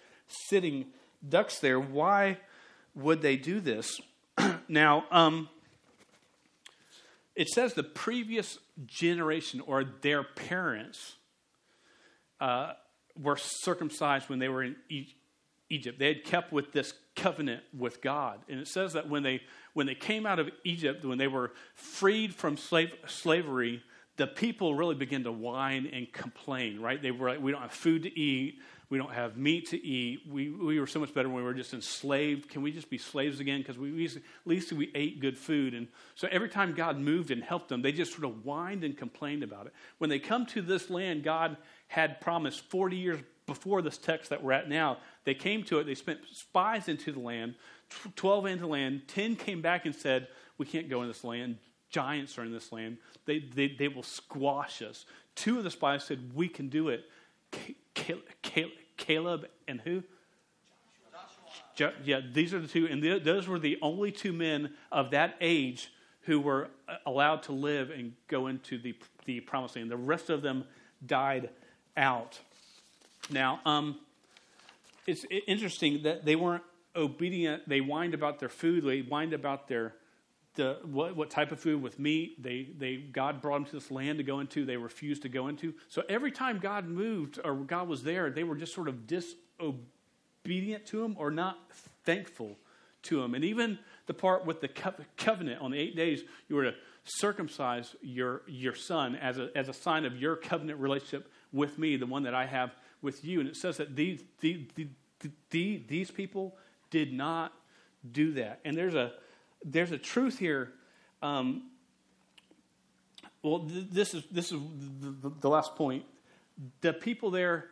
sitting 0.49 0.87
ducks 1.29 1.59
there. 1.59 1.79
Why 1.79 2.39
would 2.95 3.23
they 3.23 3.37
do 3.37 3.61
this? 3.61 4.01
now, 4.69 5.05
um, 5.11 5.49
it 7.35 7.49
says 7.49 7.75
the 7.75 7.83
previous 7.83 8.59
generation 8.87 9.61
or 9.61 9.85
their 9.85 10.23
parents 10.23 11.17
uh, 12.41 12.73
were 13.21 13.37
circumcised 13.37 14.29
when 14.29 14.39
they 14.39 14.49
were 14.49 14.63
in 14.63 14.77
Egypt. 15.69 15.99
They 15.99 16.09
had 16.09 16.25
kept 16.25 16.53
with 16.53 16.73
this 16.73 16.95
covenant 17.17 17.63
with 17.77 18.01
God. 18.01 18.41
And 18.49 18.61
it 18.61 18.69
says 18.69 18.93
that 18.93 19.09
when 19.09 19.23
they, 19.23 19.41
when 19.73 19.87
they 19.87 19.95
came 19.95 20.27
out 20.27 20.39
of 20.39 20.51
Egypt, 20.65 21.05
when 21.05 21.19
they 21.19 21.29
were 21.29 21.53
freed 21.75 22.35
from 22.35 22.57
slave, 22.57 22.95
slavery, 23.07 23.83
the 24.17 24.27
people 24.27 24.75
really 24.75 24.95
began 24.95 25.25
to 25.25 25.33
whine 25.33 25.89
and 25.93 26.13
complain, 26.13 26.81
right? 26.81 27.01
They 27.01 27.11
were 27.11 27.31
like, 27.31 27.41
we 27.41 27.51
don't 27.51 27.63
have 27.63 27.73
food 27.73 28.05
to 28.05 28.19
eat. 28.19 28.59
We 28.95 28.99
don't 28.99 29.13
have 29.13 29.37
meat 29.37 29.71
to 29.71 29.85
eat. 29.85 30.21
We, 30.31 30.51
we 30.51 30.79
were 30.79 30.87
so 30.87 31.01
much 31.01 31.13
better 31.13 31.29
when 31.29 31.39
we 31.39 31.43
were 31.43 31.53
just 31.53 31.75
enslaved. 31.75 32.49
Can 32.49 32.63
we 32.63 32.71
just 32.71 32.89
be 32.89 32.97
slaves 32.97 33.41
again? 33.41 33.59
Because 33.59 33.77
we, 33.77 33.91
we, 33.91 34.05
at 34.05 34.23
least 34.45 34.73
we 34.73 34.93
ate 34.95 35.19
good 35.19 35.37
food. 35.37 35.75
And 35.75 35.89
so 36.15 36.29
every 36.31 36.49
time 36.49 36.75
God 36.75 36.97
moved 36.97 37.33
and 37.33 37.43
helped 37.43 37.71
them, 37.71 37.83
they 37.83 37.91
just 37.91 38.13
sort 38.13 38.23
of 38.23 38.45
whined 38.45 38.85
and 38.85 38.97
complained 38.97 39.43
about 39.43 39.67
it. 39.67 39.73
When 39.99 40.11
they 40.11 40.21
come 40.21 40.47
to 40.47 40.63
this 40.63 40.91
land, 40.91 41.25
God 41.25 41.57
had 41.89 42.21
promised 42.21 42.71
40 42.71 42.95
years 42.95 43.19
before 43.47 43.83
this 43.83 43.99
text 43.99 44.31
that 44.31 44.45
we're 44.45 44.53
at 44.53 44.69
now. 44.69 44.99
They 45.25 45.35
came 45.35 45.65
to 45.65 45.81
it. 45.81 45.87
They 45.87 45.97
spent 45.97 46.21
spies 46.31 46.89
into 46.89 47.11
the 47.11 47.19
land, 47.19 47.57
12 48.15 48.47
into 48.47 48.61
the 48.61 48.69
land. 48.69 49.09
10 49.09 49.35
came 49.35 49.61
back 49.61 49.87
and 49.87 49.95
said, 49.97 50.29
we 50.57 50.67
can't 50.67 50.89
go 50.89 51.03
in 51.03 51.09
this 51.09 51.25
land. 51.25 51.59
Giants 51.91 52.39
are 52.39 52.45
in 52.45 52.53
this 52.53 52.71
land. 52.71 52.99
They, 53.27 53.41
they, 53.41 53.75
they 53.77 53.89
will 53.89 54.05
squash 54.05 54.83
us. 54.83 55.05
Two 55.35 55.59
of 55.59 55.65
the 55.65 55.71
spies 55.73 56.05
said, 56.05 56.31
we 56.33 56.47
can 56.47 56.69
do 56.69 56.91
it. 56.91 57.07
Caleb, 57.95 58.23
Caleb, 58.43 58.71
Caleb 58.97 59.47
and 59.69 59.81
who? 59.81 60.03
Joshua. 61.77 61.99
Yeah, 62.05 62.21
these 62.33 62.55
are 62.55 62.61
the 62.61 62.69
two, 62.69 62.87
and 62.87 63.03
those 63.25 63.49
were 63.49 63.59
the 63.59 63.79
only 63.83 64.13
two 64.13 64.33
men 64.33 64.75
of 64.93 65.11
that 65.11 65.37
age 65.41 65.91
who 66.23 66.41
were 66.41 66.69
uh, 66.89 66.97
allowed 67.07 67.43
to 67.45 67.53
live 67.53 67.91
and 67.91 68.13
go 68.29 68.47
into 68.47 68.79
the, 68.79 68.95
the 69.25 69.41
promised 69.41 69.77
land. 69.77 69.91
The 69.91 69.97
rest 69.97 70.31
of 70.31 70.43
them 70.43 70.65
died 71.05 71.51
out. 71.97 72.39
Now, 73.31 73.61
um, 73.65 73.99
it's 75.07 75.27
interesting 75.47 76.03
that 76.05 76.25
they 76.25 76.37
weren't 76.37 76.63
obedient. 76.97 77.69
They 77.69 77.79
whined 77.79 78.15
about 78.15 78.39
their 78.39 78.49
food. 78.49 78.85
They 78.85 79.01
whined 79.01 79.33
about 79.33 79.69
their 79.69 79.95
the, 80.55 80.79
what, 80.85 81.17
what 81.17 81.31
type 81.31 81.53
of 81.53 81.61
food 81.61 81.83
with 81.83 81.99
meat. 81.99 82.43
They, 82.43 82.69
they, 82.77 82.97
God 82.97 83.43
brought 83.43 83.59
them 83.59 83.65
to 83.67 83.73
this 83.73 83.91
land 83.91 84.19
to 84.19 84.25
go 84.25 84.41
into. 84.41 84.65
They 84.65 84.77
refused 84.77 85.23
to 85.23 85.29
go 85.29 85.49
into. 85.49 85.75
So 85.89 86.03
every 86.09 86.31
time 86.31 86.59
God 86.59 86.87
moved 86.87 87.39
or 87.45 87.55
God 87.55 87.89
was 87.89 88.03
there, 88.03 88.31
they 88.31 88.45
were 88.45 88.57
just 88.57 88.75
sort 88.75 88.89
of 88.89 89.07
disobedient 89.07 90.87
to 90.87 91.05
Him 91.05 91.17
or 91.19 91.31
not 91.31 91.59
thankful 92.05 92.57
to 93.05 93.23
Him. 93.23 93.35
And 93.35 93.45
even 93.45 93.79
the 94.07 94.15
part 94.15 94.47
with 94.47 94.61
the 94.61 94.69
covenant 95.17 95.61
on 95.61 95.71
the 95.71 95.79
eight 95.79 95.97
days, 95.97 96.23
you 96.49 96.57
were 96.57 96.65
to 96.65 96.75
circumcise 97.05 97.95
your, 98.01 98.43
your 98.47 98.75
son 98.75 99.17
as 99.17 99.39
a, 99.39 99.51
as 99.55 99.69
a 99.69 99.73
sign 99.73 100.05
of 100.05 100.17
your 100.17 100.37
covenant 100.37 100.79
relationship 100.79 101.31
with 101.53 101.79
me, 101.79 101.97
the 101.97 102.07
one 102.07 102.23
that 102.23 102.35
I 102.35 102.47
have 102.47 102.75
with 103.03 103.25
you. 103.25 103.41
And 103.41 103.49
it 103.49 103.57
says 103.57 103.77
that 103.77 103.95
these, 103.95 104.23
these, 104.41 104.67
these, 105.51 105.83
these 105.87 106.11
people 106.11 106.57
did 106.91 107.13
not 107.13 107.53
do 108.13 108.33
that. 108.33 108.61
And 108.65 108.77
there's 108.77 108.95
a 108.95 109.13
there's 109.65 109.93
a 109.93 109.99
truth 109.99 110.39
here. 110.39 110.73
Um, 111.23 111.71
well, 113.43 113.61
th- 113.61 113.87
this 113.91 114.15
is 114.15 114.25
this 114.31 114.53
is 114.53 114.59
the, 115.01 115.31
the, 115.41 115.49
last 115.49 115.75
point. 115.75 116.05
The 116.81 116.93
people 116.93 117.31
there 117.31 117.71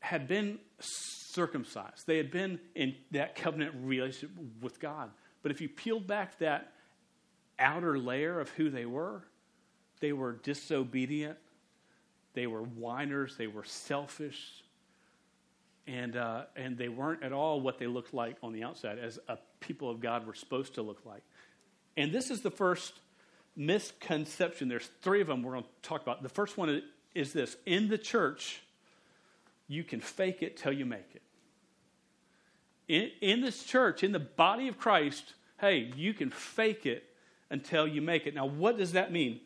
had 0.00 0.26
been 0.26 0.58
circumcised. 0.80 2.06
They 2.06 2.16
had 2.16 2.30
been 2.30 2.60
in 2.74 2.94
that 3.12 3.34
covenant 3.34 3.74
relationship 3.82 4.30
with 4.60 4.80
God. 4.80 5.10
But 5.42 5.50
if 5.50 5.60
you 5.60 5.68
peeled 5.68 6.06
back 6.06 6.38
that 6.38 6.72
outer 7.58 7.98
layer 7.98 8.40
of 8.40 8.50
who 8.50 8.70
they 8.70 8.86
were, 8.86 9.24
they 10.00 10.12
were 10.12 10.32
disobedient. 10.32 11.38
They 12.34 12.46
were 12.46 12.62
whiners. 12.62 13.36
They 13.36 13.46
were 13.46 13.64
selfish. 13.64 14.62
And, 15.86 16.16
uh, 16.16 16.44
and 16.56 16.78
they 16.78 16.88
weren't 16.88 17.22
at 17.22 17.32
all 17.32 17.60
what 17.60 17.78
they 17.78 17.86
looked 17.86 18.14
like 18.14 18.36
on 18.42 18.52
the 18.52 18.64
outside 18.64 18.98
as 18.98 19.18
a 19.28 19.38
people 19.60 19.90
of 19.90 20.00
God 20.00 20.26
were 20.26 20.34
supposed 20.34 20.74
to 20.74 20.82
look 20.82 21.04
like. 21.04 21.22
And 21.96 22.12
this 22.12 22.30
is 22.30 22.40
the 22.42 22.50
first 22.50 22.94
misconception. 23.56 24.68
There's 24.68 24.88
three 25.02 25.20
of 25.20 25.28
them 25.28 25.42
we're 25.42 25.52
going 25.52 25.64
to 25.64 25.88
talk 25.88 26.02
about. 26.02 26.22
The 26.22 26.28
first 26.28 26.56
one 26.58 26.82
is 27.14 27.32
this 27.32 27.56
In 27.66 27.88
the 27.88 27.98
church, 27.98 28.62
you 29.68 29.84
can 29.84 30.00
fake 30.00 30.42
it 30.42 30.56
till 30.56 30.72
you 30.72 30.84
make 30.84 31.08
it. 31.14 31.22
In, 32.86 33.10
in 33.20 33.40
this 33.40 33.64
church, 33.64 34.02
in 34.02 34.12
the 34.12 34.18
body 34.18 34.68
of 34.68 34.78
Christ, 34.78 35.34
hey, 35.58 35.90
you 35.96 36.12
can 36.12 36.30
fake 36.30 36.84
it 36.86 37.04
until 37.50 37.86
you 37.86 38.02
make 38.02 38.26
it. 38.26 38.34
Now, 38.34 38.46
what 38.46 38.76
does 38.76 38.92
that 38.92 39.12
mean? 39.12 39.40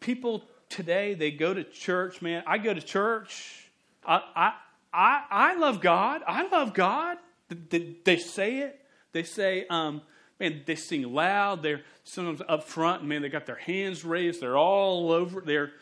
People 0.00 0.44
today, 0.68 1.14
they 1.14 1.30
go 1.30 1.54
to 1.54 1.64
church, 1.64 2.20
man. 2.20 2.42
I 2.46 2.58
go 2.58 2.74
to 2.74 2.82
church. 2.82 3.70
I, 4.04 4.20
I, 4.34 4.52
I, 4.92 5.24
I 5.30 5.54
love 5.54 5.80
God. 5.80 6.22
I 6.26 6.48
love 6.48 6.74
God. 6.74 7.18
They, 7.48 7.96
they 8.04 8.16
say 8.16 8.58
it. 8.58 8.80
They 9.12 9.22
say, 9.22 9.66
um, 9.68 10.02
man, 10.42 10.62
they 10.66 10.74
sing 10.74 11.12
loud. 11.12 11.62
They're 11.62 11.82
sometimes 12.04 12.42
up 12.48 12.64
front, 12.64 13.04
man, 13.04 13.22
they 13.22 13.28
got 13.28 13.46
their 13.46 13.56
hands 13.56 14.04
raised. 14.04 14.40
They're 14.40 14.56
all 14.56 15.12
over 15.12 15.40
there. 15.40 15.72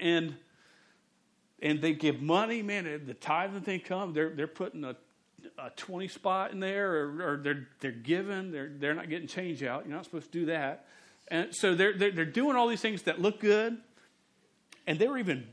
And 0.00 0.36
and 1.62 1.80
they 1.80 1.94
give 1.94 2.20
money, 2.20 2.60
man, 2.62 3.02
the 3.06 3.14
tithing 3.14 3.62
thing 3.62 3.80
comes, 3.80 4.14
they're 4.14 4.30
they're 4.30 4.46
putting 4.46 4.84
a 4.84 4.96
a 5.58 5.70
20 5.70 6.08
spot 6.08 6.50
in 6.50 6.60
there 6.60 6.92
or, 6.96 7.32
or, 7.32 7.36
they're 7.36 7.68
they're 7.80 7.92
giving, 7.92 8.50
they're 8.50 8.72
they're 8.78 8.94
not 8.94 9.08
getting 9.08 9.28
change 9.28 9.62
out. 9.62 9.86
You're 9.86 9.94
not 9.94 10.04
supposed 10.04 10.32
to 10.32 10.38
do 10.40 10.46
that. 10.46 10.86
And 11.28 11.54
so 11.54 11.74
they're, 11.74 11.96
they're, 11.96 12.12
they're 12.12 12.24
doing 12.24 12.56
all 12.56 12.68
these 12.68 12.80
things 12.80 13.02
that 13.02 13.20
look 13.20 13.40
good. 13.40 13.76
And 14.86 14.98
they 14.98 15.08
were 15.08 15.18
even 15.18 15.46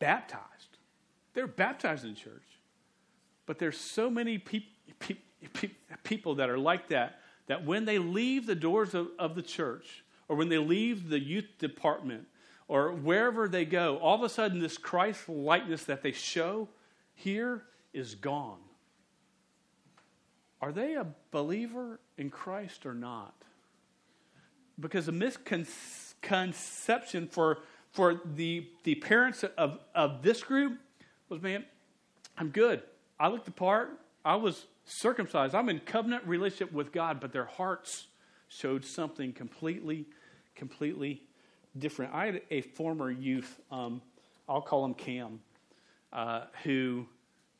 baptized. 0.00 0.78
They're 1.34 1.46
baptized 1.46 2.04
in 2.04 2.16
church. 2.16 2.42
But 3.46 3.58
there's 3.58 3.78
so 3.78 4.10
many 4.10 4.38
pe- 4.38 4.64
pe- 4.98 5.18
pe- 5.52 5.70
people 6.02 6.36
that 6.36 6.50
are 6.50 6.58
like 6.58 6.88
that 6.88 7.20
that 7.46 7.64
when 7.64 7.84
they 7.84 7.98
leave 7.98 8.46
the 8.46 8.54
doors 8.54 8.94
of, 8.94 9.08
of 9.18 9.34
the 9.34 9.42
church 9.42 10.04
or 10.28 10.36
when 10.36 10.48
they 10.48 10.58
leave 10.58 11.08
the 11.08 11.18
youth 11.18 11.58
department 11.58 12.26
or 12.68 12.92
wherever 12.92 13.48
they 13.48 13.64
go, 13.64 13.98
all 13.98 14.14
of 14.14 14.22
a 14.22 14.28
sudden 14.28 14.60
this 14.60 14.78
Christ 14.78 15.28
likeness 15.28 15.84
that 15.84 16.02
they 16.02 16.12
show 16.12 16.68
here 17.14 17.64
is 17.92 18.14
gone. 18.14 18.58
Are 20.60 20.72
they 20.72 20.94
a 20.94 21.06
believer 21.30 22.00
in 22.16 22.30
Christ 22.30 22.86
or 22.86 22.94
not? 22.94 23.34
Because 24.80 25.08
a 25.08 25.12
misconception 25.12 27.28
for, 27.28 27.58
for 27.92 28.22
the, 28.34 28.66
the 28.82 28.94
parents 28.94 29.44
of, 29.58 29.78
of 29.94 30.22
this 30.22 30.42
group 30.42 30.78
was 31.28 31.42
man, 31.42 31.66
I'm 32.38 32.48
good. 32.48 32.82
I 33.20 33.28
looked 33.28 33.44
the 33.44 33.50
part. 33.50 34.00
I 34.24 34.36
was 34.36 34.66
circumcised. 34.84 35.54
I'm 35.54 35.68
in 35.68 35.80
covenant 35.80 36.24
relationship 36.26 36.72
with 36.72 36.92
God, 36.92 37.20
but 37.20 37.32
their 37.32 37.44
hearts 37.44 38.06
showed 38.48 38.84
something 38.84 39.32
completely, 39.32 40.06
completely 40.54 41.22
different. 41.76 42.14
I 42.14 42.26
had 42.26 42.42
a 42.50 42.60
former 42.60 43.10
youth, 43.10 43.60
um, 43.70 44.00
I'll 44.48 44.62
call 44.62 44.84
him 44.84 44.94
Cam, 44.94 45.40
uh, 46.12 46.42
who 46.62 47.06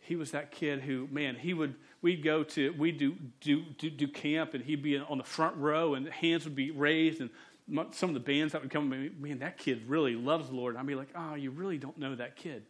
he 0.01 0.17
was 0.17 0.33
that 0.33 0.51
kid 0.51 0.81
who, 0.81 1.09
man, 1.11 1.35
he 1.35 1.55
would, 1.55 1.75
we'd 2.03 2.23
go 2.23 2.45
to, 2.45 2.73
we'd 2.73 2.99
do, 2.99 3.17
do, 3.41 3.63
do, 3.79 3.91
do 3.91 4.07
camp 4.07 4.55
and 4.55 4.63
he'd 4.63 4.83
be 4.83 4.99
on 4.99 5.19
the 5.19 5.25
front 5.25 5.57
row 5.57 5.95
and 5.95 6.07
hands 6.09 6.45
would 6.45 6.55
be 6.55 6.71
raised 6.71 7.21
and 7.21 7.31
some 7.93 8.11
of 8.11 8.15
the 8.15 8.21
bands 8.21 8.53
that 8.53 8.61
would 8.61 8.71
come, 8.71 8.91
man, 8.91 9.39
that 9.39 9.57
kid 9.57 9.83
really 9.89 10.15
loves 10.15 10.51
the 10.51 10.55
Lord. 10.55 10.75
And 10.75 10.81
I'd 10.81 10.87
be 10.87 10.95
like, 10.95 11.09
oh, 11.17 11.35
you 11.35 11.51
really 11.51 11.79
don't 11.79 11.97
know 11.97 12.15
that 12.15 12.37
kid. 12.37 12.65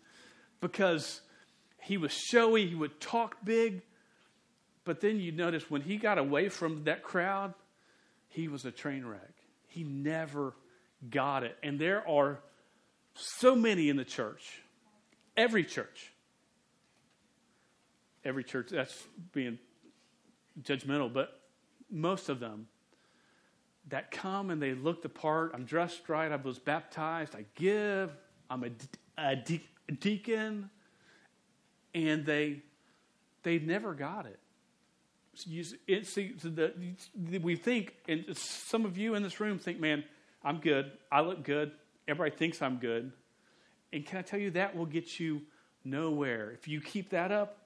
Because 0.61 1.21
he 1.85 1.99
was 1.99 2.13
showy, 2.13 2.67
he 2.67 2.75
would 2.75 2.99
talk 2.99 3.45
big, 3.45 3.83
but 4.85 5.03
then 5.03 5.21
you 5.21 5.33
notice 5.33 5.71
when 5.71 5.83
he 5.83 5.99
got 5.99 6.17
away 6.17 6.49
from 6.49 6.85
that 6.85 7.03
crowd, 7.03 7.53
he 8.29 8.49
was 8.49 8.65
a 8.65 8.71
train 8.71 9.05
wreck. 9.05 9.35
He 9.67 9.85
never 9.85 10.55
got 11.11 11.45
it. 11.45 11.59
And 11.63 11.79
there 11.79 12.07
are 12.09 12.41
so 13.15 13.55
many 13.55 13.91
in 13.91 13.99
the 13.99 14.05
church, 14.05 14.63
every 15.37 15.63
church, 15.63 16.11
every 18.25 18.45
church, 18.45 18.71
that's 18.71 19.07
being 19.33 19.59
judgmental, 20.63 21.13
but 21.13 21.39
most 21.91 22.31
of 22.31 22.41
them 22.41 22.67
that 23.91 24.11
come 24.11 24.49
and 24.49 24.63
they 24.63 24.73
look 24.73 25.03
the 25.03 25.11
part. 25.11 25.51
I'm 25.53 25.67
dressed 25.67 26.09
right. 26.09 26.33
I 26.33 26.37
was 26.37 26.59
baptized. 26.59 27.35
I 27.37 27.45
give. 27.55 28.11
I'm 28.49 28.65
a, 28.65 28.71
a, 29.19 29.37
de- 29.37 29.69
a 29.91 29.93
deacon. 29.93 30.71
And 31.95 32.27
they, 32.27 32.63
they 33.43 33.59
never 33.59 33.95
got 33.95 34.27
it 34.27 34.39
it, 35.87 36.07
see, 36.07 36.35
the, 36.43 36.73
we 37.39 37.57
think, 37.57 37.95
and 38.09 38.25
some 38.37 38.85
of 38.85 38.97
you 38.97 39.15
in 39.15 39.23
this 39.23 39.41
room 39.41 39.59
think, 39.59 39.81
man, 39.81 40.05
I'm 40.43 40.59
good. 40.59 40.93
I 41.11 41.21
look 41.23 41.45
good. 41.45 41.73
Everybody 42.07 42.37
thinks 42.37 42.63
I'm 42.63 42.77
good. 42.77 43.13
And 43.93 44.05
can 44.05 44.19
I 44.19 44.23
tell 44.23 44.39
you, 44.39 44.51
that 44.53 44.77
will 44.77 44.87
get 44.87 45.19
you 45.19 45.43
nowhere. 45.85 46.51
If 46.51 46.69
you 46.69 46.81
keep 46.81 47.11
that 47.11 47.33
up, 47.33 47.59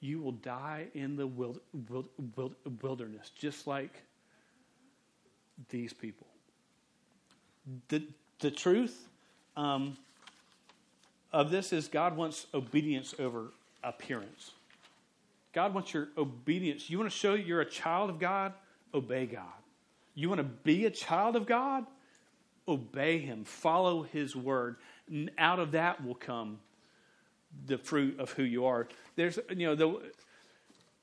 you 0.00 0.20
will 0.20 0.32
die 0.32 0.86
in 0.94 1.16
the 1.16 1.26
wild, 1.26 1.60
wild, 1.88 2.08
wild, 2.36 2.54
wilderness, 2.82 3.30
just 3.36 3.66
like 3.66 4.02
these 5.70 5.92
people. 5.92 6.26
The, 7.88 8.02
the 8.40 8.50
truth 8.50 9.08
um, 9.56 9.96
of 11.32 11.50
this 11.50 11.72
is 11.72 11.88
God 11.88 12.16
wants 12.16 12.46
obedience 12.52 13.14
over 13.18 13.52
appearance. 13.86 14.50
God 15.54 15.72
wants 15.72 15.94
your 15.94 16.08
obedience. 16.18 16.90
You 16.90 16.98
want 16.98 17.10
to 17.10 17.16
show 17.16 17.32
you're 17.32 17.62
a 17.62 17.70
child 17.70 18.10
of 18.10 18.18
God? 18.18 18.52
Obey 18.92 19.24
God. 19.24 19.44
You 20.14 20.28
want 20.28 20.40
to 20.40 20.44
be 20.44 20.84
a 20.84 20.90
child 20.90 21.36
of 21.36 21.46
God? 21.46 21.86
Obey 22.68 23.18
Him. 23.18 23.44
Follow 23.44 24.02
His 24.02 24.36
word. 24.36 24.76
And 25.08 25.30
out 25.38 25.58
of 25.58 25.72
that 25.72 26.04
will 26.04 26.14
come 26.14 26.58
the 27.66 27.78
fruit 27.78 28.18
of 28.20 28.32
who 28.32 28.42
you 28.42 28.66
are. 28.66 28.88
There's, 29.14 29.38
you 29.48 29.66
know, 29.66 29.74
the, 29.74 30.02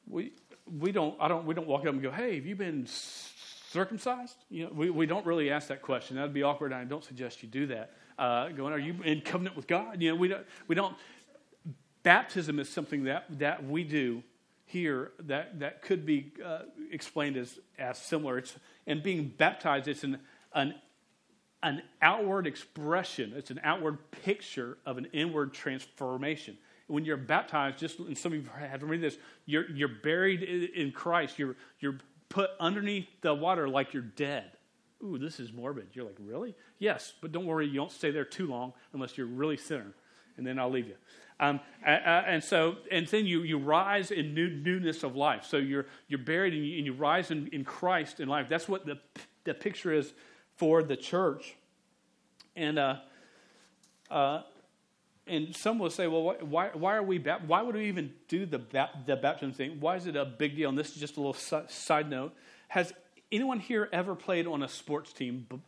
we, 0.07 0.33
we 0.79 0.91
don't, 0.91 1.15
I 1.19 1.27
don't, 1.27 1.45
we 1.45 1.55
don't 1.55 1.67
walk 1.67 1.81
up 1.81 1.93
and 1.93 2.01
go, 2.01 2.11
hey, 2.11 2.35
have 2.35 2.45
you 2.45 2.55
been 2.55 2.85
circumcised? 2.85 4.35
You 4.49 4.65
know, 4.65 4.71
we, 4.73 4.89
we 4.89 5.05
don't 5.05 5.25
really 5.25 5.49
ask 5.49 5.69
that 5.69 5.81
question. 5.81 6.17
That'd 6.17 6.33
be 6.33 6.43
awkward, 6.43 6.73
I 6.73 6.83
don't 6.83 7.03
suggest 7.03 7.41
you 7.41 7.49
do 7.49 7.67
that. 7.67 7.93
Uh, 8.19 8.49
going, 8.49 8.71
are 8.71 8.79
you 8.79 8.95
in 9.03 9.21
covenant 9.21 9.55
with 9.55 9.65
God? 9.65 9.99
You 9.99 10.11
know, 10.11 10.15
we 10.15 10.27
don't, 10.27 10.45
we 10.67 10.75
don't, 10.75 10.95
baptism 12.03 12.59
is 12.59 12.69
something 12.69 13.05
that, 13.05 13.25
that 13.39 13.65
we 13.65 13.83
do 13.83 14.23
here 14.65 15.11
that, 15.19 15.59
that 15.59 15.81
could 15.81 16.05
be 16.05 16.33
uh, 16.43 16.59
explained 16.91 17.37
as, 17.37 17.59
as 17.77 17.97
similar. 17.97 18.37
It's, 18.37 18.55
and 18.87 19.01
being 19.01 19.33
baptized, 19.37 19.87
it's 19.87 20.03
an, 20.03 20.19
an, 20.53 20.75
an 21.61 21.81
outward 22.01 22.47
expression, 22.47 23.33
it's 23.35 23.51
an 23.51 23.61
outward 23.63 23.97
picture 24.23 24.77
of 24.85 24.97
an 24.97 25.07
inward 25.13 25.53
transformation. 25.53 26.57
When 26.87 27.05
you're 27.05 27.17
baptized, 27.17 27.77
just 27.77 27.99
and 27.99 28.17
some 28.17 28.33
of 28.33 28.39
you 28.39 28.49
have 28.59 28.83
read 28.83 29.01
this, 29.01 29.17
you're, 29.45 29.69
you're 29.71 29.87
buried 29.87 30.43
in 30.43 30.91
Christ. 30.91 31.39
You're, 31.39 31.55
you're 31.79 31.97
put 32.27 32.49
underneath 32.59 33.07
the 33.21 33.33
water 33.33 33.69
like 33.69 33.93
you're 33.93 34.03
dead. 34.03 34.51
Ooh, 35.03 35.17
this 35.17 35.39
is 35.39 35.53
morbid. 35.53 35.87
You're 35.93 36.05
like, 36.05 36.17
really? 36.19 36.55
Yes, 36.79 37.13
but 37.21 37.31
don't 37.31 37.45
worry, 37.45 37.67
you 37.67 37.75
don't 37.75 37.91
stay 37.91 38.11
there 38.11 38.25
too 38.25 38.47
long 38.47 38.73
unless 38.93 39.17
you're 39.17 39.27
really 39.27 39.57
sinner, 39.57 39.93
and 40.37 40.45
then 40.45 40.59
I'll 40.59 40.69
leave 40.69 40.87
you. 40.87 40.95
Um, 41.43 41.59
and 41.85 42.41
so, 42.41 42.77
and 42.89 43.05
then 43.07 43.25
you, 43.25 43.43
you 43.43 43.57
rise 43.57 44.11
in 44.11 44.33
new, 44.33 44.49
newness 44.49 45.03
of 45.03 45.15
life. 45.17 45.43
So 45.45 45.57
you're, 45.57 45.87
you're 46.07 46.19
buried 46.19 46.53
and 46.53 46.65
you, 46.65 46.77
and 46.77 46.85
you 46.85 46.93
rise 46.93 47.31
in, 47.31 47.47
in 47.47 47.65
Christ 47.65 48.21
in 48.21 48.29
life. 48.29 48.47
That's 48.47 48.69
what 48.69 48.85
the, 48.85 48.97
the 49.43 49.53
picture 49.53 49.91
is 49.91 50.13
for 50.55 50.83
the 50.83 50.95
church. 50.95 51.55
And, 52.55 52.79
uh, 52.79 52.95
uh, 54.09 54.43
and 55.27 55.53
some 55.53 55.79
will 55.79 55.89
say, 55.89 56.07
well, 56.07 56.35
why, 56.41 56.69
why 56.73 56.95
are 56.95 57.03
we, 57.03 57.17
why 57.19 57.61
would 57.61 57.75
we 57.75 57.87
even 57.87 58.13
do 58.29 58.45
the, 58.45 58.61
the 59.05 59.17
baptism 59.17 59.51
thing? 59.51 59.77
Why 59.81 59.97
is 59.97 60.07
it 60.07 60.15
a 60.15 60.25
big 60.25 60.55
deal? 60.55 60.69
And 60.69 60.77
this 60.77 60.91
is 60.91 60.95
just 60.95 61.17
a 61.17 61.19
little 61.19 61.67
side 61.67 62.09
note. 62.09 62.33
Has 62.69 62.93
anyone 63.31 63.59
here 63.59 63.89
ever 63.91 64.15
played 64.15 64.47
on 64.47 64.63
a 64.63 64.69
sports 64.69 65.11
team 65.11 65.45
b- 65.49 65.59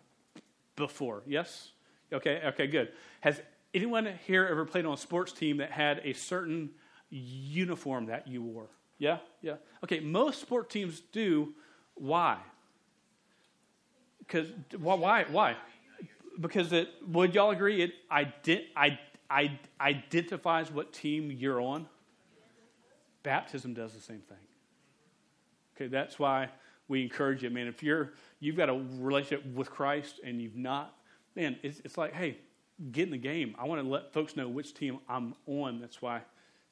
before? 0.77 1.23
Yes? 1.25 1.71
Okay, 2.13 2.41
okay, 2.45 2.67
good. 2.67 2.93
Has 3.19 3.41
anyone 3.75 4.09
here 4.25 4.47
ever 4.49 4.65
played 4.65 4.85
on 4.85 4.93
a 4.93 4.97
sports 4.97 5.31
team 5.31 5.57
that 5.57 5.69
had 5.69 6.01
a 6.03 6.13
certain 6.13 6.71
uniform 7.09 8.07
that 8.07 8.27
you 8.27 8.41
wore? 8.41 8.69
Yeah? 8.97 9.17
Yeah. 9.41 9.55
Okay, 9.83 9.99
most 9.99 10.41
sport 10.41 10.69
teams 10.69 11.01
do. 11.11 11.53
Why? 11.95 12.37
Because 14.19 14.47
why? 14.77 15.25
Why? 15.29 15.55
Because 16.39 16.73
it 16.73 16.89
would 17.07 17.35
y'all 17.35 17.51
agree 17.51 17.81
it 17.81 17.93
ident, 18.11 18.63
I, 18.75 18.99
I, 19.29 19.59
identifies 19.79 20.71
what 20.71 20.91
team 20.93 21.31
you're 21.31 21.61
on. 21.61 21.87
Baptism 23.23 23.73
does 23.73 23.93
the 23.93 24.01
same 24.01 24.21
thing. 24.21 24.37
Okay, 25.75 25.87
that's 25.87 26.17
why 26.17 26.49
we 26.87 27.01
encourage 27.01 27.43
you, 27.43 27.49
man. 27.49 27.67
If 27.67 27.83
you're 27.83 28.13
you've 28.39 28.55
got 28.55 28.69
a 28.69 28.81
relationship 28.99 29.45
with 29.53 29.69
Christ 29.69 30.19
and 30.23 30.41
you've 30.41 30.55
not, 30.55 30.95
man, 31.35 31.57
it's, 31.63 31.81
it's 31.83 31.97
like, 31.97 32.13
hey, 32.13 32.37
get 32.91 33.03
in 33.03 33.11
the 33.11 33.17
game. 33.17 33.55
I 33.57 33.65
want 33.65 33.81
to 33.81 33.87
let 33.87 34.13
folks 34.13 34.35
know 34.35 34.47
which 34.47 34.73
team 34.73 34.99
I'm 35.07 35.35
on. 35.47 35.79
That's 35.79 36.01
why 36.01 36.21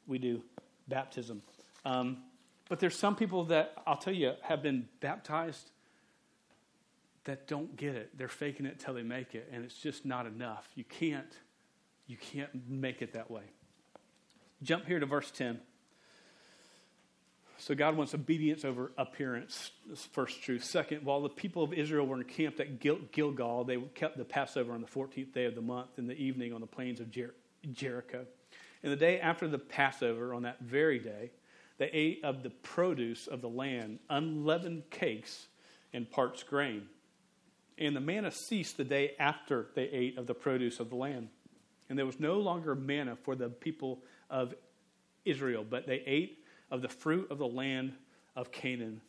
we 0.07 0.17
do 0.17 0.41
baptism. 0.87 1.41
Um, 1.85 2.17
but 2.69 2.79
there's 2.79 2.97
some 2.97 3.15
people 3.15 3.45
that 3.45 3.73
I'll 3.85 3.97
tell 3.97 4.13
you 4.13 4.33
have 4.41 4.61
been 4.61 4.87
baptized 4.99 5.69
that 7.25 7.47
don't 7.47 7.75
get 7.75 7.95
it. 7.95 8.17
They're 8.17 8.27
faking 8.27 8.65
it 8.65 8.79
till 8.79 8.93
they 8.93 9.03
make 9.03 9.35
it, 9.35 9.49
and 9.51 9.63
it's 9.63 9.75
just 9.75 10.05
not 10.05 10.25
enough. 10.25 10.67
You 10.75 10.83
can't, 10.83 11.37
you 12.07 12.17
can't 12.17 12.49
make 12.67 13.01
it 13.01 13.13
that 13.13 13.31
way. 13.31 13.43
Jump 14.61 14.85
here 14.85 14.99
to 14.99 15.05
verse 15.05 15.31
10. 15.31 15.59
So 17.57 17.75
God 17.75 17.95
wants 17.95 18.13
obedience 18.13 18.65
over 18.65 18.91
appearance. 18.97 19.71
First 20.11 20.41
truth. 20.41 20.63
Second, 20.63 21.05
while 21.05 21.21
the 21.21 21.29
people 21.29 21.63
of 21.63 21.73
Israel 21.73 22.05
were 22.05 22.17
encamped 22.17 22.59
at 22.59 22.79
Gil- 22.79 22.99
Gilgal, 23.11 23.63
they 23.63 23.77
kept 23.95 24.17
the 24.17 24.25
Passover 24.25 24.73
on 24.73 24.81
the 24.81 24.87
14th 24.87 25.33
day 25.33 25.45
of 25.45 25.55
the 25.55 25.61
month 25.61 25.97
in 25.97 26.07
the 26.07 26.15
evening 26.15 26.53
on 26.53 26.61
the 26.61 26.67
plains 26.67 26.99
of 26.99 27.11
Jer- 27.11 27.35
Jericho. 27.71 28.25
And 28.81 28.91
the 28.91 28.97
day 28.97 29.19
after 29.19 29.47
the 29.47 29.59
Passover, 29.59 30.33
on 30.33 30.43
that 30.43 30.59
very 30.59 30.99
day, 30.99 31.31
they 31.77 31.89
ate 31.91 32.23
of 32.23 32.43
the 32.43 32.49
produce 32.49 33.27
of 33.27 33.41
the 33.41 33.49
land, 33.49 33.99
unleavened 34.09 34.89
cakes 34.89 35.47
and 35.93 36.09
parched 36.09 36.47
grain. 36.47 36.87
And 37.77 37.95
the 37.95 38.01
manna 38.01 38.31
ceased 38.31 38.77
the 38.77 38.83
day 38.83 39.13
after 39.19 39.67
they 39.75 39.85
ate 39.85 40.17
of 40.17 40.27
the 40.27 40.33
produce 40.33 40.79
of 40.79 40.89
the 40.89 40.95
land. 40.95 41.29
And 41.89 41.97
there 41.97 42.05
was 42.05 42.19
no 42.19 42.39
longer 42.39 42.75
manna 42.75 43.15
for 43.15 43.35
the 43.35 43.49
people 43.49 44.03
of 44.29 44.53
Israel, 45.25 45.65
but 45.67 45.87
they 45.87 46.03
ate 46.05 46.42
of 46.73 46.81
the 46.81 46.89
fruit 46.89 47.29
of 47.29 47.37
the 47.37 47.47
land 47.47 47.93
of 48.35 48.51
Canaan 48.51 48.99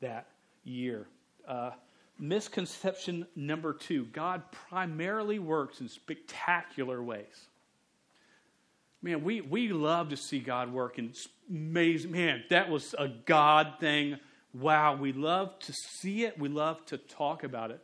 that 0.00 0.28
year. 0.62 1.08
Uh, 1.48 1.70
misconception 2.18 3.26
number 3.34 3.72
two 3.72 4.04
God 4.12 4.42
primarily 4.68 5.38
works 5.38 5.80
in 5.80 5.88
spectacular 5.88 7.02
ways. 7.02 7.48
Man, 9.02 9.24
we, 9.24 9.40
we 9.40 9.68
love 9.68 10.10
to 10.10 10.16
see 10.16 10.38
God 10.38 10.72
work 10.72 10.98
in 10.98 11.12
amazing. 11.50 12.12
Man, 12.12 12.44
that 12.50 12.70
was 12.70 12.94
a 12.98 13.08
God 13.08 13.74
thing. 13.80 14.18
Wow, 14.52 14.96
we 14.96 15.12
love 15.12 15.58
to 15.60 15.72
see 15.72 16.24
it. 16.24 16.38
We 16.38 16.50
love 16.50 16.84
to 16.86 16.98
talk 16.98 17.42
about 17.42 17.70
it. 17.70 17.80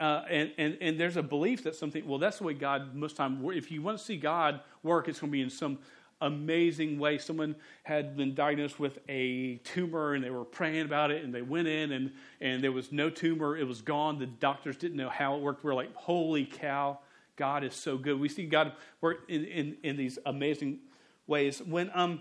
Uh, 0.00 0.22
and, 0.28 0.52
and, 0.58 0.78
and 0.80 1.00
there's 1.00 1.16
a 1.16 1.22
belief 1.22 1.64
that 1.64 1.76
something, 1.76 2.06
well, 2.06 2.18
that's 2.18 2.38
the 2.38 2.44
way 2.44 2.54
God, 2.54 2.94
most 2.94 3.16
time, 3.16 3.42
if 3.52 3.70
you 3.70 3.82
want 3.82 3.98
to 3.98 4.04
see 4.04 4.16
God 4.16 4.60
work, 4.82 5.08
it's 5.08 5.20
going 5.20 5.30
to 5.30 5.32
be 5.32 5.42
in 5.42 5.50
some 5.50 5.78
amazing 6.22 6.98
way. 6.98 7.18
Someone 7.18 7.54
had 7.82 8.16
been 8.16 8.34
diagnosed 8.34 8.80
with 8.80 8.98
a 9.08 9.56
tumor 9.64 10.14
and 10.14 10.24
they 10.24 10.30
were 10.30 10.44
praying 10.44 10.86
about 10.86 11.10
it 11.10 11.24
and 11.24 11.34
they 11.34 11.42
went 11.42 11.68
in 11.68 11.92
and, 11.92 12.12
and 12.40 12.64
there 12.64 12.72
was 12.72 12.90
no 12.90 13.10
tumor. 13.10 13.56
It 13.56 13.66
was 13.66 13.82
gone. 13.82 14.18
The 14.18 14.26
doctors 14.26 14.76
didn't 14.76 14.96
know 14.96 15.10
how 15.10 15.36
it 15.36 15.42
worked. 15.42 15.64
We 15.64 15.70
are 15.70 15.74
like, 15.74 15.94
holy 15.94 16.46
cow, 16.46 16.98
God 17.36 17.64
is 17.64 17.74
so 17.74 17.98
good. 17.98 18.18
We 18.18 18.28
see 18.28 18.46
God 18.46 18.72
work 19.00 19.24
in, 19.28 19.44
in, 19.44 19.76
in 19.82 19.96
these 19.96 20.18
amazing 20.24 20.78
ways. 21.26 21.60
When, 21.60 21.90
um, 21.94 22.20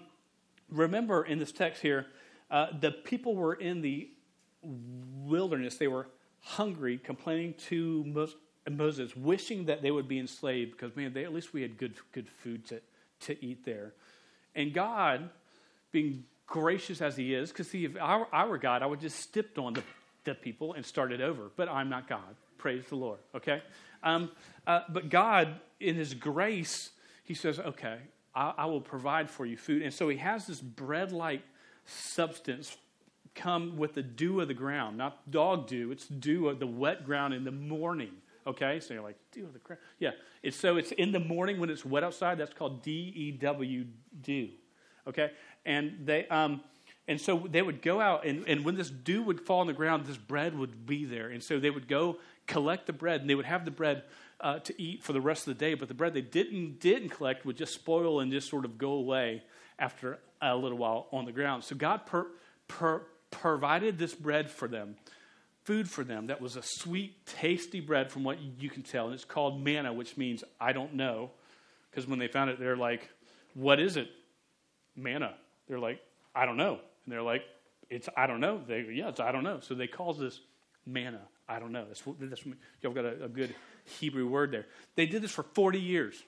remember 0.70 1.24
in 1.24 1.40
this 1.40 1.52
text 1.52 1.82
here, 1.82 2.08
uh, 2.50 2.68
the 2.80 2.92
people 2.92 3.36
were 3.36 3.54
in 3.54 3.82
the 3.82 4.10
wilderness. 4.62 5.78
They 5.78 5.88
were 5.88 6.08
hungry, 6.42 6.98
complaining 6.98 7.54
to 7.70 8.30
Moses, 8.70 9.16
wishing 9.16 9.66
that 9.66 9.82
they 9.82 9.92
would 9.92 10.08
be 10.08 10.20
enslaved 10.20 10.72
because, 10.72 10.96
man, 10.96 11.14
they, 11.14 11.24
at 11.24 11.34
least 11.34 11.54
we 11.54 11.62
had 11.62 11.78
good, 11.78 11.94
good 12.12 12.28
food 12.28 12.66
to, 12.68 12.82
to 13.22 13.46
eat 13.46 13.66
there. 13.66 13.94
And 14.56 14.74
God, 14.74 15.30
being 15.92 16.26
gracious 16.48 17.02
as 17.02 17.16
He 17.16 17.34
is, 17.34 17.50
because 17.52 17.70
see, 17.70 17.86
if 17.86 17.96
I, 17.98 18.24
I 18.32 18.46
were 18.46 18.58
God, 18.58 18.84
I 18.84 18.86
would 18.86 19.00
just 19.00 19.20
stepped 19.20 19.58
on 19.58 19.74
the, 19.74 19.84
the 20.24 20.36
people 20.36 20.74
and 20.74 20.86
started 20.86 21.22
over. 21.22 21.52
But 21.56 21.70
I'm 21.70 21.90
not 21.90 22.08
God. 22.08 22.36
Praise 22.58 22.86
the 22.90 22.96
Lord. 22.96 23.20
Okay? 23.36 23.62
Um, 24.04 24.32
uh, 24.68 24.82
but 24.90 25.10
God, 25.10 25.60
in 25.80 25.96
His 25.96 26.14
grace, 26.14 26.92
He 27.24 27.34
says, 27.34 27.60
okay, 27.60 27.98
I, 28.36 28.54
I 28.58 28.66
will 28.66 28.82
provide 28.82 29.30
for 29.30 29.46
you 29.46 29.58
food. 29.58 29.82
And 29.82 29.94
so 29.94 30.10
He 30.10 30.18
has 30.18 30.48
this 30.48 30.62
bread 30.62 31.12
like 31.12 31.42
substance 31.86 32.78
come 33.34 33.78
with 33.78 33.94
the 33.94 34.04
dew 34.04 34.42
of 34.42 34.48
the 34.48 34.54
ground, 34.54 34.98
not 34.98 35.30
dog 35.32 35.68
dew, 35.68 35.92
it's 35.92 36.08
dew 36.08 36.50
of 36.50 36.60
the 36.60 36.68
wet 36.68 37.06
ground 37.06 37.34
in 37.34 37.44
the 37.44 37.52
morning. 37.52 38.12
Okay, 38.46 38.80
so 38.80 38.94
you're 38.94 39.04
like, 39.04 39.18
dew 39.32 39.46
of 39.46 39.54
the 39.54 39.60
ground. 39.60 39.82
Yeah, 40.00 40.12
it's, 40.42 40.58
so 40.58 40.78
it's 40.78 40.92
in 40.94 41.12
the 41.12 41.20
morning 41.20 41.60
when 41.60 41.70
it's 41.70 41.86
wet 41.86 42.04
outside. 42.04 42.38
That's 42.38 42.54
called 42.54 42.82
D 42.82 43.14
E 43.16 43.32
W 43.32 43.86
dew. 44.22 44.50
Okay, 45.08 45.32
and 45.66 46.00
they 46.06 46.28
um, 46.28 46.62
and 47.08 47.20
so 47.20 47.48
they 47.50 47.62
would 47.62 47.82
go 47.82 48.00
out, 48.00 48.26
and, 48.26 48.48
and 48.48 48.64
when 48.66 48.76
this 48.76 48.90
dew 48.90 49.24
would 49.24 49.42
fall 49.42 49.60
on 49.60 49.68
the 49.68 49.74
ground, 49.74 50.06
this 50.06 50.18
bread 50.18 50.58
would 50.58 50.86
be 50.86 51.06
there, 51.06 51.30
and 51.30 51.44
so 51.44 51.60
they 51.60 51.70
would 51.70 51.88
go 51.88 52.18
collect 52.48 52.88
the 52.88 52.94
bread, 52.94 53.22
and 53.22 53.30
they 53.30 53.36
would 53.36 53.46
have 53.46 53.66
the 53.66 53.72
bread 53.72 54.04
uh, 54.40 54.60
to 54.60 54.82
eat 54.82 55.04
for 55.04 55.14
the 55.14 55.22
rest 55.22 55.48
of 55.48 55.58
the 55.58 55.60
day. 55.60 55.74
But 55.76 55.88
the 55.88 55.94
bread 55.94 56.14
they 56.14 56.22
didn't 56.22 56.80
didn't 56.80 57.10
collect 57.10 57.46
would 57.46 57.58
just 57.58 57.74
spoil 57.74 58.20
and 58.22 58.32
just 58.32 58.50
sort 58.50 58.66
of 58.66 58.78
go 58.78 58.94
away 58.94 59.44
after 59.78 60.20
a 60.42 60.56
little 60.56 60.78
while 60.78 61.08
on 61.12 61.26
the 61.26 61.32
ground. 61.32 61.64
So 61.64 61.76
God 61.76 62.06
per, 62.06 62.28
per, 62.68 63.04
provided 63.30 63.98
this 63.98 64.14
bread 64.14 64.50
for 64.50 64.68
them 64.68 64.96
food 65.64 65.90
for 65.90 66.04
them 66.04 66.28
that 66.28 66.42
was 66.42 66.56
a 66.56 66.62
sweet, 66.64 67.26
tasty 67.26 67.80
bread 67.80 68.12
from 68.12 68.24
what 68.24 68.40
you 68.40 68.70
can 68.70 68.84
tell. 68.84 69.06
And 69.06 69.14
it's 69.14 69.26
called 69.26 69.64
manna, 69.64 69.94
which 69.94 70.18
means 70.18 70.44
I 70.60 70.74
don't 70.74 70.96
know. 70.96 71.32
Because 71.90 72.08
when 72.08 72.20
they 72.20 72.28
found 72.28 72.50
it, 72.50 72.60
they're 72.60 72.78
like, 72.78 73.10
What 73.54 73.80
is 73.80 73.98
it? 73.98 74.10
Manna. 74.96 75.36
They're 75.68 75.80
like, 75.80 76.02
I 76.36 76.46
don't 76.46 76.58
know. 76.58 76.80
And 77.06 77.14
they're 77.14 77.22
like, 77.22 77.44
It's 77.90 78.10
I 78.16 78.28
don't 78.28 78.40
know. 78.40 78.62
They 78.66 78.82
yeah, 78.92 79.10
it's 79.10 79.20
I 79.20 79.32
don't 79.32 79.44
know. 79.44 79.60
So 79.62 79.76
they 79.76 79.88
call 79.88 80.14
this 80.14 80.40
manna. 80.86 81.22
I 81.48 81.60
don't 81.60 81.72
know. 81.72 81.86
That's, 81.86 82.02
that's 82.20 82.44
y'all 82.82 82.94
got 82.94 83.06
a, 83.06 83.26
a 83.26 83.28
good 83.28 83.54
Hebrew 84.00 84.28
word 84.28 84.52
there. 84.52 84.66
They 84.96 85.06
did 85.06 85.22
this 85.22 85.32
for 85.32 85.44
40 85.44 85.80
years. 85.80 86.22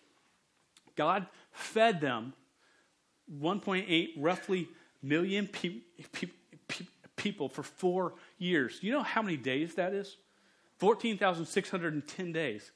God 0.96 1.28
fed 1.52 2.02
them 2.02 2.34
1.8 3.40 4.10
roughly 4.18 4.68
million 5.02 5.48
pe- 5.48 5.82
people 7.24 7.48
for 7.48 7.64
four 7.64 8.16
years. 8.38 8.80
You 8.82 8.92
know 8.92 9.02
how 9.02 9.22
many 9.22 9.38
days 9.38 9.76
that 9.76 9.94
is? 9.94 10.18
14,610 10.80 12.34
days, 12.34 12.72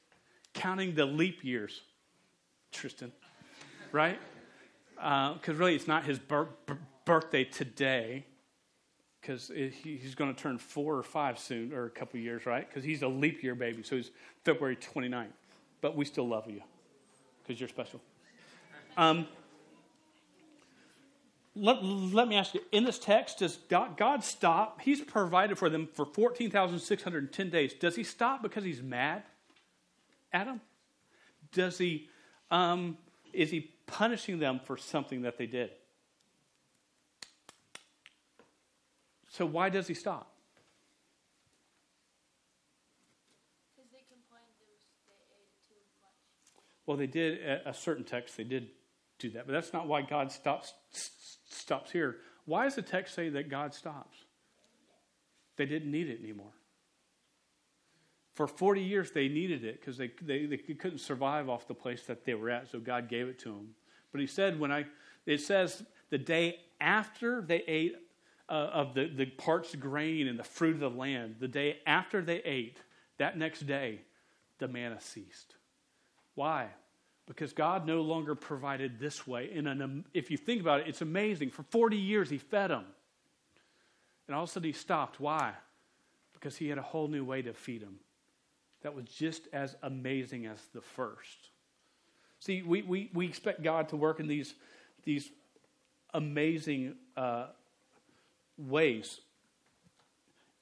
counting 0.54 0.94
the 0.94 1.04
leap 1.04 1.44
years. 1.44 1.82
Tristan, 2.72 3.12
right? 3.92 4.18
Because 4.94 5.38
uh, 5.50 5.54
really, 5.54 5.74
it's 5.74 5.86
not 5.86 6.04
his 6.04 6.18
bir- 6.18 6.48
birthday 7.04 7.44
today, 7.44 8.24
because 9.20 9.50
he's 9.82 10.14
going 10.14 10.34
to 10.34 10.42
turn 10.42 10.56
four 10.56 10.96
or 10.96 11.02
five 11.02 11.38
soon, 11.38 11.74
or 11.74 11.84
a 11.84 11.90
couple 11.90 12.18
years, 12.18 12.46
right? 12.46 12.66
Because 12.66 12.84
he's 12.84 13.02
a 13.02 13.08
leap 13.08 13.42
year 13.42 13.54
baby, 13.54 13.82
so 13.82 13.96
he's 13.96 14.10
February 14.44 14.76
29th. 14.76 15.26
But 15.82 15.94
we 15.94 16.06
still 16.06 16.26
love 16.26 16.48
you, 16.48 16.62
because 17.42 17.60
you're 17.60 17.68
special. 17.68 18.00
Um, 18.96 19.26
let, 21.58 21.82
let 21.84 22.28
me 22.28 22.36
ask 22.36 22.54
you 22.54 22.60
in 22.72 22.84
this 22.84 22.98
text, 22.98 23.38
does 23.38 23.56
God, 23.68 23.96
God 23.96 24.22
stop? 24.22 24.80
He's 24.80 25.00
provided 25.00 25.58
for 25.58 25.68
them 25.68 25.88
for 25.92 26.06
14,610 26.06 27.50
days. 27.50 27.74
Does 27.74 27.96
he 27.96 28.04
stop 28.04 28.42
because 28.42 28.64
he's 28.64 28.82
mad 28.82 29.22
at 30.32 30.46
them? 30.46 30.60
Does 31.52 31.78
he, 31.78 32.08
um, 32.50 32.96
is 33.32 33.50
he 33.50 33.72
punishing 33.86 34.38
them 34.38 34.60
for 34.64 34.76
something 34.76 35.22
that 35.22 35.38
they 35.38 35.46
did? 35.46 35.70
So 39.28 39.44
why 39.46 39.68
does 39.68 39.86
he 39.86 39.94
stop? 39.94 40.32
They 43.76 43.84
they 43.90 44.16
well, 46.86 46.96
they 46.96 47.06
did 47.06 47.40
a 47.64 47.74
certain 47.74 48.04
text. 48.04 48.36
They 48.36 48.44
did 48.44 48.68
do 49.18 49.30
that, 49.30 49.46
but 49.46 49.52
that's 49.52 49.72
not 49.72 49.86
why 49.86 50.02
God 50.02 50.32
stops 50.32 50.72
stops 51.50 51.90
here. 51.90 52.16
Why 52.44 52.64
does 52.64 52.74
the 52.74 52.82
text 52.82 53.14
say 53.14 53.28
that 53.30 53.48
God 53.48 53.74
stops? 53.74 54.16
They 55.56 55.66
didn't 55.66 55.90
need 55.90 56.08
it 56.08 56.20
anymore. 56.22 56.52
For 58.34 58.46
40 58.46 58.82
years, 58.82 59.10
they 59.10 59.28
needed 59.28 59.64
it 59.64 59.80
because 59.80 59.96
they, 59.96 60.12
they, 60.22 60.46
they 60.46 60.56
couldn't 60.56 61.00
survive 61.00 61.48
off 61.48 61.66
the 61.66 61.74
place 61.74 62.04
that 62.04 62.24
they 62.24 62.34
were 62.34 62.50
at, 62.50 62.70
so 62.70 62.78
God 62.78 63.08
gave 63.08 63.26
it 63.26 63.38
to 63.40 63.48
them. 63.48 63.74
But 64.12 64.20
he 64.20 64.28
said, 64.28 64.60
when 64.60 64.70
I, 64.70 64.86
it 65.26 65.40
says 65.40 65.82
the 66.10 66.18
day 66.18 66.60
after 66.80 67.42
they 67.42 67.64
ate 67.66 67.96
uh, 68.48 68.52
of 68.52 68.94
the, 68.94 69.08
the 69.08 69.26
parched 69.26 69.78
grain 69.80 70.28
and 70.28 70.38
the 70.38 70.44
fruit 70.44 70.74
of 70.74 70.80
the 70.80 70.90
land, 70.90 71.36
the 71.40 71.48
day 71.48 71.78
after 71.86 72.22
they 72.22 72.38
ate, 72.44 72.78
that 73.18 73.36
next 73.36 73.66
day, 73.66 74.02
the 74.58 74.68
manna 74.68 75.00
ceased. 75.00 75.56
Why? 76.34 76.68
Because 77.28 77.52
God 77.52 77.86
no 77.86 78.00
longer 78.00 78.34
provided 78.34 78.98
this 78.98 79.26
way. 79.26 79.50
And 79.54 79.68
an, 79.68 80.04
if 80.14 80.30
you 80.30 80.38
think 80.38 80.62
about 80.62 80.80
it, 80.80 80.88
it's 80.88 81.02
amazing. 81.02 81.50
For 81.50 81.62
40 81.62 81.96
years, 81.96 82.30
He 82.30 82.38
fed 82.38 82.70
them. 82.70 82.86
And 84.26 84.34
all 84.34 84.44
of 84.44 84.48
a 84.48 84.52
sudden, 84.52 84.66
He 84.66 84.72
stopped. 84.72 85.20
Why? 85.20 85.52
Because 86.32 86.56
He 86.56 86.68
had 86.68 86.78
a 86.78 86.82
whole 86.82 87.06
new 87.06 87.24
way 87.24 87.42
to 87.42 87.52
feed 87.52 87.82
them 87.82 88.00
that 88.82 88.94
was 88.94 89.04
just 89.06 89.42
as 89.52 89.76
amazing 89.82 90.46
as 90.46 90.58
the 90.72 90.80
first. 90.80 91.50
See, 92.40 92.62
we, 92.62 92.82
we, 92.82 93.10
we 93.12 93.26
expect 93.26 93.62
God 93.62 93.88
to 93.90 93.96
work 93.96 94.20
in 94.20 94.28
these, 94.28 94.54
these 95.04 95.30
amazing 96.14 96.94
uh, 97.16 97.46
ways. 98.56 99.20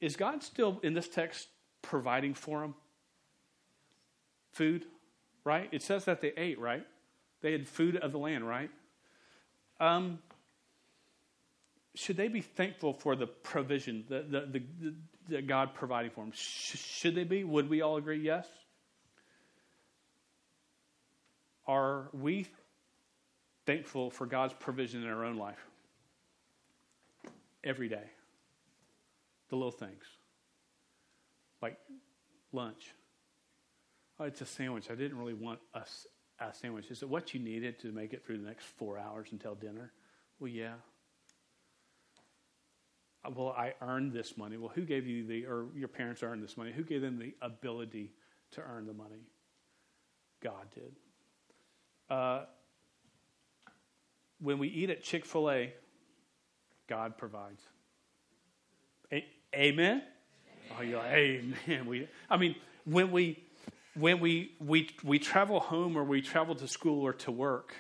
Is 0.00 0.16
God 0.16 0.42
still, 0.42 0.81
in 0.83 0.94
this 0.94 1.09
text, 1.09 1.48
providing 1.83 2.35
for 2.35 2.61
them? 2.61 2.74
Food? 4.52 4.87
Right? 5.46 5.68
It 5.70 5.80
says 5.80 6.04
that 6.06 6.20
they 6.20 6.32
ate, 6.37 6.59
right? 6.59 6.85
They 7.40 7.52
had 7.52 7.68
food 7.68 7.96
of 7.96 8.11
the 8.11 8.18
land, 8.18 8.46
right? 8.46 8.68
Um, 9.78 10.18
should 11.94 12.16
they 12.16 12.26
be 12.26 12.40
thankful 12.40 12.92
for 12.92 13.14
the 13.14 13.28
provision 13.28 14.04
that, 14.09 14.30
the, 14.30 14.40
the, 14.40 14.62
the, 14.80 14.94
that 15.28 15.46
God 15.46 15.72
provided 15.74 16.12
for 16.12 16.22
them? 16.24 16.32
Sh- 16.35 16.76
should 16.76 17.14
they 17.14 17.22
be? 17.22 17.44
Would 17.44 17.70
we 17.70 17.80
all 17.80 17.96
agree 17.96 18.18
yes? 18.18 18.46
Are 21.68 22.09
we 22.12 22.48
thankful 23.66 24.11
for 24.11 24.26
God's 24.26 24.54
provision 24.59 25.04
in 25.04 25.09
our 25.09 25.24
own 25.24 25.37
life? 25.37 25.64
Every 27.62 27.88
day. 27.88 28.11
The 29.48 29.56
little 29.56 29.70
things. 29.70 30.04
Like 31.62 31.78
lunch, 32.52 32.92
Oh, 34.18 34.24
it's 34.24 34.40
a 34.40 34.46
sandwich. 34.46 34.90
I 34.90 34.94
didn't 34.94 35.18
really 35.18 35.35
want 35.35 35.59
a, 35.74 35.83
a 36.40 36.55
sandwich. 36.55 36.90
Is 36.90 37.02
it 37.02 37.09
what 37.09 37.35
you 37.35 37.40
needed 37.40 37.79
to 37.81 37.92
make 37.92 38.14
it 38.14 38.24
through 38.24 38.38
the 38.38 38.46
next 38.46 38.64
four 38.64 38.98
hours 38.98 39.29
until 39.31 39.55
dinner? 39.55 39.92
Well, 40.40 40.48
yeah. 40.48 40.74
Uh, 43.24 43.31
well, 43.35 43.55
I 43.57 43.74
earned 43.83 44.12
this 44.12 44.38
money. 44.38 44.57
Well, 44.57 44.72
who 44.74 44.83
gave 44.83 45.07
you 45.07 45.26
the, 45.26 45.46
or 45.46 45.66
your 45.74 45.88
parents 45.88 46.22
earned 46.22 46.42
this 46.42 46.57
money? 46.57 46.72
Who 46.72 46.83
gave 46.83 47.02
them 47.02 47.18
the 47.18 47.35
ability 47.42 48.12
to 48.52 48.62
earn 48.62 48.87
the 48.87 48.94
money? 48.94 49.29
God 50.42 50.66
did. 50.74 50.96
Uh, 52.09 52.44
when 54.40 54.59
we 54.59 54.68
eat 54.68 54.88
at 54.90 55.02
Chick-fil-A, 55.02 55.74
God 56.88 57.18
provides. 57.18 57.62
A- 59.12 59.26
amen? 59.55 60.02
Amen? 60.02 60.02
Oh, 60.79 60.83
you're 60.83 60.98
like, 60.98 61.12
amen. 61.12 61.87
We, 61.87 62.09
I 62.31 62.37
mean, 62.37 62.55
when 62.85 63.11
we 63.11 63.42
when 63.98 64.20
we, 64.20 64.52
we, 64.61 64.90
we 65.02 65.18
travel 65.18 65.61
home 65.61 65.96
or 65.96 66.04
we 66.04 66.20
travel 66.20 66.54
to 66.56 66.68
school 66.68 67.02
or 67.02 67.12
to 67.14 67.30
work, 67.30 67.74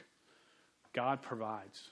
God 0.92 1.20
provides 1.20 1.90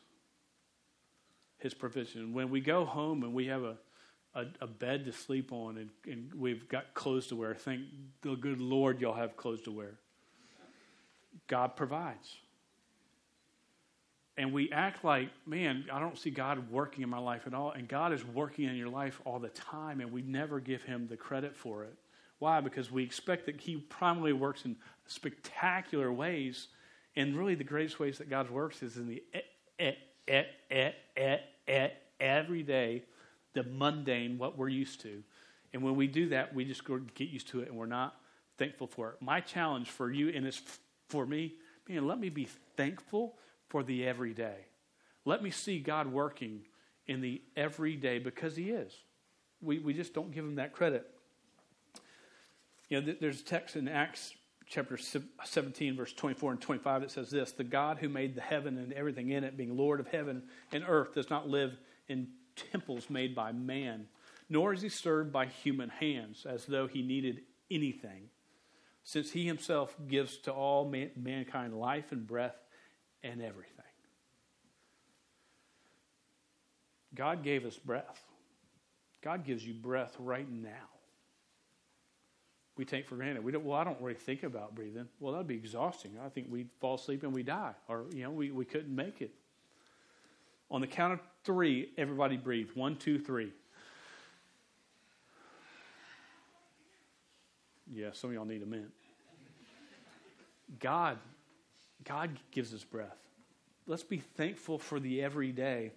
His 1.58 1.74
provision. 1.74 2.32
When 2.32 2.50
we 2.50 2.60
go 2.60 2.84
home 2.84 3.22
and 3.22 3.34
we 3.34 3.46
have 3.46 3.62
a, 3.62 3.76
a, 4.34 4.46
a 4.62 4.66
bed 4.66 5.04
to 5.04 5.12
sleep 5.12 5.52
on 5.52 5.76
and, 5.76 5.90
and, 6.10 6.32
we've 6.34 6.68
got 6.68 6.94
clothes 6.94 7.26
to 7.28 7.37
wear, 7.37 7.54
thank 7.54 7.82
the 8.22 8.34
good 8.34 8.60
Lord 8.60 9.00
y'all 9.00 9.14
have 9.14 9.37
clothes 9.37 9.62
to 9.62 9.70
wear. 9.70 9.94
God 11.46 11.76
provides. 11.76 12.37
And 14.37 14.52
we 14.52 14.72
act 14.72 15.04
like, 15.04 15.28
man, 15.46 15.84
I 15.92 16.00
don't 16.00 16.18
see 16.18 16.30
God 16.30 16.70
working 16.70 17.02
in 17.02 17.08
my 17.08 17.18
life 17.18 17.42
at 17.46 17.54
all. 17.54 17.70
And 17.70 17.87
God 17.87 18.12
is 18.12 18.24
working 18.24 18.64
in 18.68 18.74
your 18.74 18.88
life 18.88 19.20
all 19.24 19.38
the 19.38 19.50
time, 19.50 20.00
and 20.00 20.10
we 20.10 20.22
never 20.22 20.58
give 20.58 20.82
Him 20.82 21.06
the 21.08 21.16
credit 21.16 21.54
for 21.54 21.84
it. 21.84 21.94
Why? 22.38 22.60
Because 22.60 22.90
we 22.90 23.02
expect 23.02 23.46
that 23.46 23.60
He 23.60 23.76
primarily 23.76 24.32
works 24.32 24.64
in 24.64 24.76
spectacular 25.06 26.12
ways. 26.12 26.68
And 27.16 27.36
really, 27.36 27.54
the 27.54 27.64
greatest 27.64 28.00
ways 28.00 28.18
that 28.18 28.28
God 28.28 28.50
works 28.50 28.82
is 28.82 28.96
in 28.96 29.06
the 29.06 29.22
every 32.20 32.62
day, 32.62 33.02
the 33.52 33.62
mundane, 33.62 34.38
what 34.38 34.56
we're 34.58 34.68
used 34.68 35.00
to. 35.02 35.22
And 35.72 35.82
when 35.82 35.96
we 35.96 36.06
do 36.06 36.28
that, 36.30 36.54
we 36.54 36.64
just 36.64 36.82
get 37.14 37.28
used 37.28 37.48
to 37.48 37.60
it 37.60 37.68
and 37.68 37.76
we're 37.76 37.86
not 37.86 38.16
thankful 38.58 38.86
for 38.86 39.10
it. 39.10 39.16
My 39.20 39.40
challenge 39.40 39.90
for 39.90 40.10
you, 40.10 40.28
and 40.28 40.46
it's 40.46 40.62
for 41.08 41.26
me, 41.26 41.54
man, 41.88 42.06
let 42.06 42.18
me 42.18 42.28
be 42.28 42.48
thankful 42.76 43.34
for 43.68 43.82
the 43.82 44.06
everyday. 44.06 44.56
Let 45.24 45.42
me 45.42 45.50
see 45.50 45.80
God 45.80 46.06
working 46.06 46.62
in 47.06 47.20
the 47.20 47.42
everyday 47.56 48.18
because 48.18 48.56
He 48.56 48.70
is. 48.70 48.92
We, 49.60 49.78
we 49.78 49.94
just 49.94 50.14
don't 50.14 50.32
give 50.32 50.44
Him 50.44 50.56
that 50.56 50.72
credit. 50.72 51.10
You 52.88 53.00
know, 53.00 53.14
there's 53.20 53.40
a 53.40 53.44
text 53.44 53.76
in 53.76 53.88
Acts 53.88 54.34
chapter 54.66 54.98
17, 55.44 55.96
verse 55.96 56.12
24 56.12 56.52
and 56.52 56.60
25 56.60 57.02
that 57.02 57.10
says 57.10 57.30
this 57.30 57.52
The 57.52 57.64
God 57.64 57.98
who 57.98 58.08
made 58.08 58.34
the 58.34 58.40
heaven 58.40 58.78
and 58.78 58.92
everything 58.92 59.30
in 59.30 59.44
it, 59.44 59.56
being 59.56 59.76
Lord 59.76 60.00
of 60.00 60.06
heaven 60.08 60.42
and 60.72 60.84
earth, 60.86 61.14
does 61.14 61.30
not 61.30 61.48
live 61.48 61.76
in 62.08 62.28
temples 62.70 63.08
made 63.08 63.34
by 63.34 63.52
man, 63.52 64.06
nor 64.48 64.72
is 64.72 64.82
he 64.82 64.88
served 64.88 65.32
by 65.32 65.46
human 65.46 65.88
hands 65.88 66.46
as 66.48 66.66
though 66.66 66.86
he 66.86 67.02
needed 67.02 67.40
anything, 67.70 68.28
since 69.02 69.30
he 69.30 69.46
himself 69.46 69.96
gives 70.08 70.36
to 70.38 70.52
all 70.52 70.88
man- 70.88 71.10
mankind 71.16 71.74
life 71.78 72.12
and 72.12 72.26
breath 72.26 72.56
and 73.22 73.40
everything. 73.40 73.70
God 77.14 77.42
gave 77.44 77.64
us 77.64 77.78
breath. 77.78 78.22
God 79.22 79.44
gives 79.44 79.64
you 79.66 79.72
breath 79.72 80.14
right 80.18 80.50
now 80.50 80.93
we 82.76 82.84
take 82.84 83.08
for 83.08 83.16
granted. 83.16 83.44
We 83.44 83.52
don't, 83.52 83.64
well, 83.64 83.78
I 83.78 83.84
don't 83.84 84.00
really 84.00 84.14
think 84.14 84.42
about 84.42 84.74
breathing. 84.74 85.06
Well, 85.20 85.32
that'd 85.32 85.46
be 85.46 85.54
exhausting. 85.54 86.12
I 86.24 86.28
think 86.28 86.48
we'd 86.50 86.68
fall 86.80 86.94
asleep 86.94 87.22
and 87.22 87.32
we 87.32 87.42
die, 87.42 87.72
or 87.88 88.06
you 88.12 88.24
know, 88.24 88.30
we, 88.30 88.50
we 88.50 88.64
couldn't 88.64 88.94
make 88.94 89.20
it. 89.20 89.32
On 90.70 90.80
the 90.80 90.87
count 90.87 91.12
of 91.12 91.20
three, 91.44 91.90
everybody 91.96 92.37
breathe. 92.37 92.70
One, 92.74 92.96
two, 92.96 93.18
three. 93.18 93.52
Yeah, 97.92 98.08
some 98.12 98.30
of 98.30 98.34
y'all 98.34 98.44
need 98.44 98.62
a 98.62 98.66
minute. 98.66 98.90
God, 100.80 101.18
God 102.04 102.30
gives 102.50 102.74
us 102.74 102.82
breath. 102.82 103.18
Let's 103.87 104.02
be 104.02 104.18
thankful 104.18 104.78
for 104.78 104.98
the 104.98 105.22
everyday, 105.22 105.92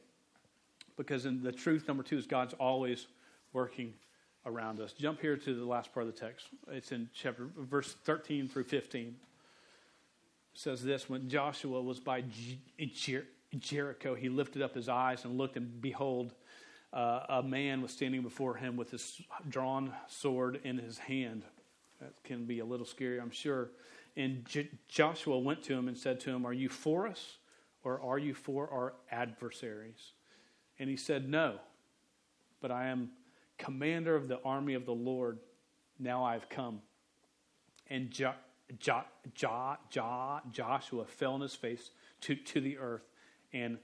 because 0.98 1.26
in 1.26 1.42
the 1.42 1.52
truth 1.52 1.88
number 1.88 2.04
two 2.04 2.18
is 2.18 2.28
God's 2.28 2.54
always 2.56 3.08
working 3.54 3.94
around 4.48 4.80
us. 4.80 4.94
Jump 4.94 5.22
here 5.22 5.36
to 5.36 5.54
the 5.54 5.66
last 5.66 5.94
part 5.94 6.08
of 6.08 6.14
the 6.14 6.20
text. 6.20 6.48
It's 6.72 6.92
in 6.92 7.10
chapter 7.14 7.50
verse 7.58 7.96
13 8.06 8.48
through 8.48 8.64
15. 8.64 9.08
It 9.08 9.16
says 10.54 10.82
this 10.82 11.10
when 11.10 11.30
Joshua 11.30 11.82
was 11.82 12.00
by 12.00 12.24
Jer- 12.82 13.28
Jericho, 13.60 14.16
he 14.16 14.30
lifted 14.30 14.62
up 14.62 14.74
his 14.74 14.90
eyes 14.90 15.26
and 15.26 15.38
looked, 15.38 15.58
and 15.58 15.82
behold, 15.82 16.34
uh, 16.94 17.26
a 17.30 17.44
man 17.44 17.82
was 17.82 17.92
standing 17.92 18.22
before 18.22 18.56
him 18.56 18.78
with 18.78 18.90
his 18.90 19.22
drawn 19.50 19.94
sword 20.08 20.62
in 20.64 20.78
his 20.78 20.98
hand. 20.98 21.44
That 22.00 22.14
can 22.24 22.46
be 22.46 22.60
a 22.60 22.66
little 22.66 22.86
scary, 22.86 23.20
I'm 23.20 23.32
sure. 23.32 23.70
And 24.16 24.46
J- 24.46 24.70
Joshua 24.88 25.38
went 25.38 25.64
to 25.64 25.74
him 25.74 25.88
and 25.88 25.98
said 25.98 26.20
to 26.22 26.32
him, 26.32 26.46
Are 26.46 26.54
you 26.54 26.70
for 26.70 27.08
us 27.08 27.38
or 27.84 28.02
are 28.02 28.18
you 28.18 28.34
for 28.34 28.70
our 28.70 28.94
adversaries? 29.12 30.14
And 30.80 30.90
he 30.90 30.98
said, 30.98 31.30
No, 31.30 31.60
but 32.62 32.72
I 32.72 32.88
am 32.88 33.12
commander 33.58 34.16
of 34.16 34.28
the 34.28 34.42
army 34.44 34.74
of 34.74 34.86
the 34.86 34.94
Lord. 34.94 35.40
Now 36.00 36.24
I've 36.24 36.50
come. 36.50 36.82
And 37.90 38.12
jo- 38.12 38.34
jo- 38.80 39.06
jo- 39.34 39.78
jo- 39.90 40.42
Joshua 40.52 41.06
fell 41.06 41.34
on 41.34 41.42
his 41.42 41.56
face 41.56 41.92
to, 42.22 42.36
to 42.36 42.62
the 42.62 42.78
earth 42.78 43.08
and 43.54 43.78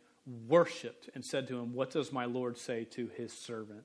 worshiped 0.48 1.10
and 1.16 1.24
said 1.24 1.48
to 1.48 1.60
him, 1.60 1.74
What 1.74 1.92
does 1.92 2.12
my 2.12 2.26
Lord 2.26 2.58
say 2.58 2.86
to 2.92 3.10
his 3.16 3.34
servant? 3.34 3.84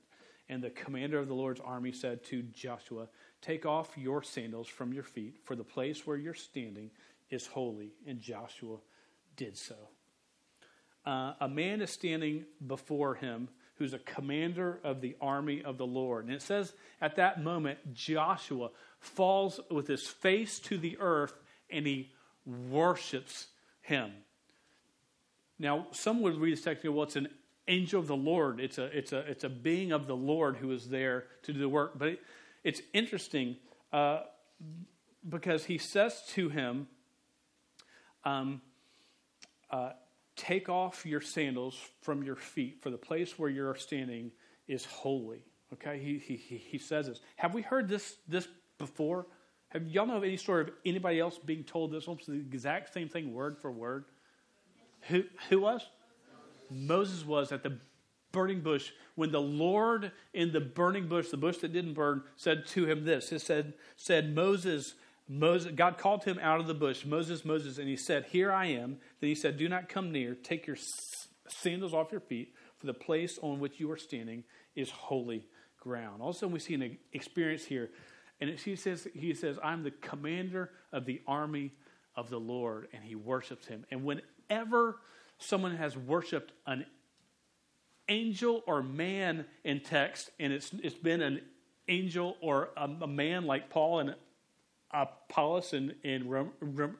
And 0.48 0.62
the 0.62 0.70
commander 0.70 1.18
of 1.18 1.28
the 1.28 1.34
Lord's 1.34 1.60
army 1.60 1.92
said 1.92 2.24
to 2.24 2.42
Joshua, 2.42 3.08
Take 3.40 3.66
off 3.66 3.96
your 3.96 4.22
sandals 4.22 4.66
from 4.66 4.92
your 4.92 5.02
feet, 5.02 5.36
for 5.44 5.54
the 5.54 5.64
place 5.64 6.06
where 6.06 6.16
you're 6.16 6.34
standing 6.34 6.90
is 7.30 7.46
holy. 7.46 7.92
And 8.06 8.20
Joshua 8.20 8.78
did 9.36 9.56
so. 9.56 9.76
Uh, 11.04 11.34
a 11.40 11.48
man 11.48 11.80
is 11.80 11.90
standing 11.90 12.44
before 12.66 13.14
him 13.14 13.48
who's 13.78 13.94
a 13.94 13.98
commander 13.98 14.80
of 14.82 15.00
the 15.00 15.16
army 15.20 15.62
of 15.62 15.78
the 15.78 15.86
Lord. 15.86 16.24
And 16.24 16.34
it 16.34 16.42
says 16.42 16.72
at 17.00 17.16
that 17.16 17.42
moment, 17.42 17.94
Joshua 17.94 18.70
falls 18.98 19.60
with 19.70 19.86
his 19.86 20.06
face 20.06 20.58
to 20.60 20.76
the 20.76 20.96
earth 20.98 21.34
and 21.70 21.86
he 21.86 22.10
worships 22.44 23.46
him. 23.80 24.12
Now, 25.58 25.86
some 25.92 26.22
would 26.22 26.36
read 26.36 26.52
this 26.52 26.62
text 26.62 26.84
and 26.84 26.92
go, 26.92 26.98
well, 26.98 27.06
it's 27.06 27.16
an 27.16 27.28
angel 27.68 28.00
of 28.00 28.06
the 28.06 28.16
Lord. 28.16 28.60
It's 28.60 28.78
a, 28.78 28.84
it's 28.96 29.12
a, 29.12 29.18
it's 29.18 29.44
a 29.44 29.48
being 29.48 29.92
of 29.92 30.06
the 30.06 30.16
Lord 30.16 30.56
who 30.56 30.72
is 30.72 30.88
there 30.88 31.24
to 31.42 31.52
do 31.52 31.58
the 31.58 31.68
work. 31.68 31.98
But 31.98 32.08
it, 32.08 32.20
it's 32.64 32.82
interesting 32.92 33.56
uh, 33.92 34.20
because 35.28 35.64
he 35.64 35.78
says 35.78 36.22
to 36.30 36.48
him, 36.48 36.88
um, 38.24 38.60
uh, 39.70 39.90
Take 40.38 40.68
off 40.68 41.04
your 41.04 41.20
sandals 41.20 41.76
from 42.00 42.22
your 42.22 42.36
feet, 42.36 42.80
for 42.80 42.90
the 42.90 42.96
place 42.96 43.38
where 43.38 43.50
you're 43.50 43.74
standing 43.74 44.30
is 44.68 44.84
holy. 44.84 45.42
Okay, 45.72 45.98
he, 45.98 46.18
he, 46.18 46.36
he 46.36 46.78
says 46.78 47.08
this. 47.08 47.20
Have 47.36 47.52
we 47.52 47.60
heard 47.60 47.88
this, 47.88 48.16
this 48.28 48.46
before? 48.78 49.26
Have 49.70 49.88
y'all 49.88 50.06
know 50.06 50.16
of 50.16 50.22
any 50.22 50.36
story 50.36 50.62
of 50.62 50.70
anybody 50.86 51.18
else 51.18 51.38
being 51.38 51.64
told 51.64 51.90
this 51.90 52.06
almost 52.06 52.28
the 52.28 52.34
exact 52.34 52.94
same 52.94 53.08
thing, 53.08 53.34
word 53.34 53.58
for 53.58 53.72
word? 53.72 54.04
Who, 55.08 55.24
who 55.50 55.60
was? 55.60 55.84
Moses 56.70 57.26
was 57.26 57.50
at 57.50 57.64
the 57.64 57.76
burning 58.30 58.60
bush 58.60 58.92
when 59.16 59.32
the 59.32 59.40
Lord 59.40 60.12
in 60.32 60.52
the 60.52 60.60
burning 60.60 61.08
bush, 61.08 61.30
the 61.30 61.36
bush 61.36 61.58
that 61.58 61.72
didn't 61.72 61.94
burn, 61.94 62.22
said 62.36 62.64
to 62.68 62.86
him 62.86 63.04
this. 63.04 63.32
It 63.32 63.40
said, 63.40 63.74
said 63.96 64.34
Moses, 64.34 64.94
Moses, 65.28 65.72
God 65.74 65.98
called 65.98 66.24
him 66.24 66.38
out 66.40 66.58
of 66.58 66.66
the 66.66 66.74
bush, 66.74 67.04
Moses, 67.04 67.44
Moses, 67.44 67.78
and 67.78 67.86
he 67.86 67.96
said, 67.96 68.26
Here 68.30 68.50
I 68.50 68.66
am. 68.66 68.98
Then 69.20 69.28
he 69.28 69.34
said, 69.34 69.58
Do 69.58 69.68
not 69.68 69.88
come 69.88 70.10
near. 70.10 70.34
Take 70.34 70.66
your 70.66 70.76
sandals 71.46 71.92
off 71.92 72.10
your 72.10 72.20
feet, 72.20 72.54
for 72.78 72.86
the 72.86 72.94
place 72.94 73.38
on 73.42 73.60
which 73.60 73.78
you 73.78 73.90
are 73.90 73.98
standing 73.98 74.44
is 74.74 74.90
holy 74.90 75.46
ground. 75.80 76.22
Also, 76.22 76.46
we 76.46 76.58
see 76.58 76.74
an 76.74 76.98
experience 77.12 77.64
here. 77.64 77.90
And 78.40 78.50
he 78.50 78.76
says, 78.76 79.08
he 79.14 79.34
says, 79.34 79.58
I'm 79.62 79.82
the 79.82 79.90
commander 79.90 80.70
of 80.92 81.04
the 81.04 81.20
army 81.26 81.72
of 82.14 82.30
the 82.30 82.38
Lord, 82.38 82.88
and 82.92 83.02
he 83.02 83.16
worships 83.16 83.66
him. 83.66 83.84
And 83.90 84.04
whenever 84.04 85.00
someone 85.38 85.76
has 85.76 85.96
worshiped 85.96 86.52
an 86.66 86.86
angel 88.08 88.62
or 88.66 88.82
man 88.82 89.44
in 89.64 89.80
text, 89.80 90.30
and 90.38 90.52
it's, 90.52 90.70
it's 90.82 90.96
been 90.96 91.20
an 91.20 91.40
angel 91.88 92.36
or 92.40 92.70
a, 92.76 92.88
a 93.02 93.06
man 93.06 93.44
like 93.44 93.70
Paul 93.70 94.00
Uh, 94.92 94.96
and 95.00 95.08
Apollos 95.30 95.72
in, 95.72 95.94
in 96.02 96.28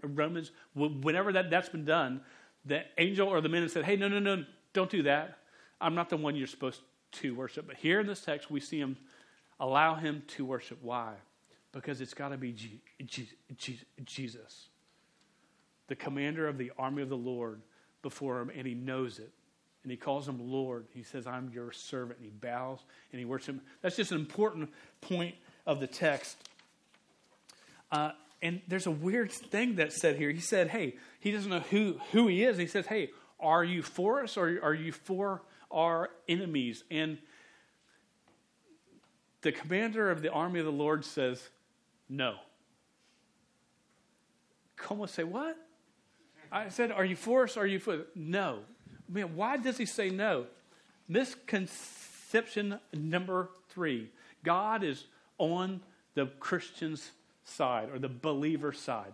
Romans, 0.03 0.51
whenever 0.75 1.33
that, 1.33 1.51
that's 1.51 1.69
been 1.69 1.85
done, 1.85 2.21
the 2.65 2.83
angel 2.99 3.29
or 3.29 3.41
the 3.41 3.49
men 3.49 3.63
have 3.63 3.71
said, 3.71 3.85
hey, 3.85 3.97
no, 3.97 4.09
no, 4.09 4.19
no, 4.19 4.45
don't 4.73 4.91
do 4.91 5.03
that. 5.05 5.39
I'm 5.81 5.95
not 5.95 6.11
the 6.11 6.17
one 6.17 6.37
you're 6.37 6.47
supposed 6.47 6.83
to 7.13 7.35
worship. 7.35 7.67
But 7.67 7.77
here 7.77 8.01
in 8.01 8.07
this 8.07 8.21
text, 8.21 8.51
we 8.51 8.61
see 8.61 8.79
him 8.79 8.97
allow 9.59 9.95
him 9.95 10.23
to 10.29 10.45
worship. 10.45 10.79
Why? 10.83 11.15
Because 11.73 12.01
it's 12.01 12.15
got 12.15 12.29
to 12.29 12.37
be 12.37 12.53
G- 12.53 12.81
G- 13.07 13.31
G- 13.57 13.81
Jesus, 14.05 14.69
the 15.87 15.97
commander 15.97 16.49
of 16.49 16.59
the 16.59 16.73
army 16.79 17.03
of 17.03 17.09
the 17.09 17.17
Lord 17.17 17.63
before 18.03 18.41
him, 18.41 18.51
and 18.55 18.67
he 18.67 18.75
knows 18.75 19.19
it. 19.19 19.31
And 19.85 19.91
he 19.91 19.97
calls 19.97 20.29
him 20.29 20.39
Lord. 20.51 20.87
He 20.93 21.03
says, 21.03 21.27
I'm 21.27 21.51
your 21.55 21.73
servant. 21.73 22.19
And 22.19 22.27
he 22.27 22.33
bows 22.33 22.81
and 23.13 23.19
he 23.19 23.25
worships 23.25 23.49
him. 23.49 23.63
That's 23.81 23.97
just 23.97 24.13
an 24.13 24.19
important 24.19 24.71
point 25.01 25.35
of 25.67 25.81
the 25.81 25.87
text. 25.87 26.48
Uh, 27.91 28.11
and 28.41 28.61
there's 28.69 28.87
a 28.87 28.91
weird 28.91 29.33
thing 29.33 29.77
that's 29.77 30.01
said 30.01 30.17
here. 30.17 30.31
He 30.31 30.41
said, 30.41 30.69
Hey, 30.69 30.97
he 31.21 31.31
doesn't 31.31 31.51
know 31.51 31.61
who, 31.61 32.01
who 32.13 32.29
he 32.29 32.45
is. 32.45 32.57
He 32.57 32.67
says, 32.67 32.87
Hey, 32.87 33.11
are 33.41 33.65
you 33.65 33.83
for 33.83 34.23
us 34.23 34.37
or 34.37 34.59
are 34.63 34.75
you 34.75 34.93
for 34.93 35.43
our 35.71 36.11
enemies? 36.29 36.85
And 36.91 37.19
the 39.43 39.53
commander 39.53 40.11
of 40.11 40.23
the 40.23 40.31
army 40.31 40.61
of 40.61 40.67
the 40.67 40.73
Lord 40.73 41.05
says, 41.05 41.49
No. 42.09 42.37
Come 44.77 45.01
on, 45.01 45.09
say, 45.09 45.25
What? 45.25 45.57
I 46.53 46.69
said, 46.69 46.93
Are 46.93 47.05
you 47.05 47.17
for 47.17 47.45
us 47.45 47.57
or 47.57 47.61
are 47.61 47.67
you 47.67 47.81
for? 47.81 48.07
No. 48.15 48.61
Man, 49.09 49.35
why 49.37 49.57
does 49.57 49.79
he 49.79 49.87
say 49.87 50.11
no? 50.11 50.47
Misconception 51.09 52.79
number 52.93 53.49
three 53.71 54.11
God 54.45 54.85
is 54.85 55.07
on 55.39 55.81
the 56.15 56.27
Christian's 56.39 57.11
side 57.49 57.91
or 57.91 57.99
the 57.99 58.09
believer 58.09 58.73
side. 58.73 59.13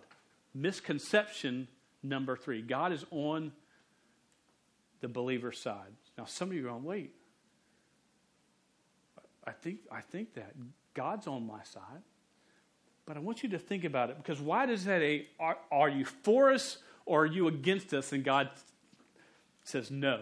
Misconception 0.54 1.68
number 2.02 2.36
three 2.36 2.62
God 2.62 2.92
is 2.92 3.04
on 3.10 3.52
the 5.00 5.08
believer 5.08 5.52
side. 5.52 5.92
Now, 6.16 6.24
some 6.24 6.48
of 6.48 6.54
you 6.54 6.66
are 6.66 6.70
going, 6.70 6.84
wait. 6.84 7.14
I 9.46 9.50
think, 9.50 9.80
I 9.92 10.00
think 10.00 10.34
that 10.34 10.54
God's 10.94 11.26
on 11.26 11.46
my 11.46 11.62
side. 11.64 12.02
But 13.06 13.16
I 13.16 13.20
want 13.20 13.42
you 13.42 13.50
to 13.50 13.58
think 13.58 13.84
about 13.84 14.08
it 14.10 14.16
because 14.16 14.40
why 14.40 14.64
does 14.64 14.86
that 14.86 15.02
a 15.02 15.26
are, 15.38 15.58
are 15.70 15.90
you 15.90 16.06
for 16.06 16.50
us 16.50 16.78
or 17.04 17.24
are 17.24 17.26
you 17.26 17.48
against 17.48 17.92
us? 17.92 18.12
And 18.12 18.24
God 18.24 18.48
says 19.62 19.90
no. 19.90 20.20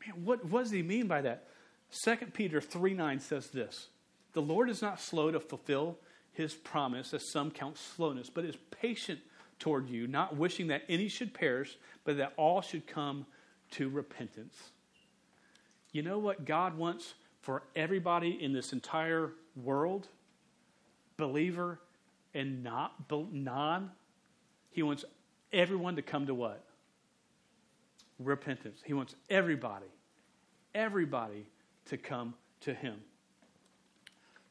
Man, 0.00 0.24
what, 0.24 0.44
what 0.46 0.62
does 0.62 0.70
he 0.70 0.82
mean 0.82 1.06
by 1.06 1.20
that? 1.22 1.48
2 1.92 2.16
Peter 2.32 2.60
3 2.60 2.94
9 2.94 3.20
says 3.20 3.48
this 3.48 3.88
The 4.32 4.40
Lord 4.40 4.70
is 4.70 4.80
not 4.80 5.00
slow 5.00 5.30
to 5.30 5.40
fulfill 5.40 5.98
his 6.36 6.54
promise, 6.54 7.14
as 7.14 7.26
some 7.26 7.50
count 7.50 7.78
slowness, 7.78 8.28
but 8.28 8.44
is 8.44 8.56
patient 8.70 9.20
toward 9.58 9.88
you, 9.88 10.06
not 10.06 10.36
wishing 10.36 10.66
that 10.66 10.82
any 10.88 11.08
should 11.08 11.32
perish, 11.32 11.78
but 12.04 12.18
that 12.18 12.34
all 12.36 12.60
should 12.60 12.86
come 12.86 13.24
to 13.70 13.88
repentance. 13.88 14.54
You 15.92 16.02
know 16.02 16.18
what 16.18 16.44
God 16.44 16.76
wants 16.76 17.14
for 17.40 17.62
everybody 17.74 18.42
in 18.42 18.52
this 18.52 18.74
entire 18.74 19.32
world? 19.56 20.08
Believer 21.16 21.80
and 22.34 22.62
not 22.62 23.10
non. 23.32 23.90
He 24.70 24.82
wants 24.82 25.06
everyone 25.54 25.96
to 25.96 26.02
come 26.02 26.26
to 26.26 26.34
what? 26.34 26.62
Repentance. 28.18 28.80
He 28.84 28.92
wants 28.92 29.14
everybody, 29.30 29.86
everybody 30.74 31.46
to 31.86 31.96
come 31.96 32.34
to 32.60 32.74
Him. 32.74 33.00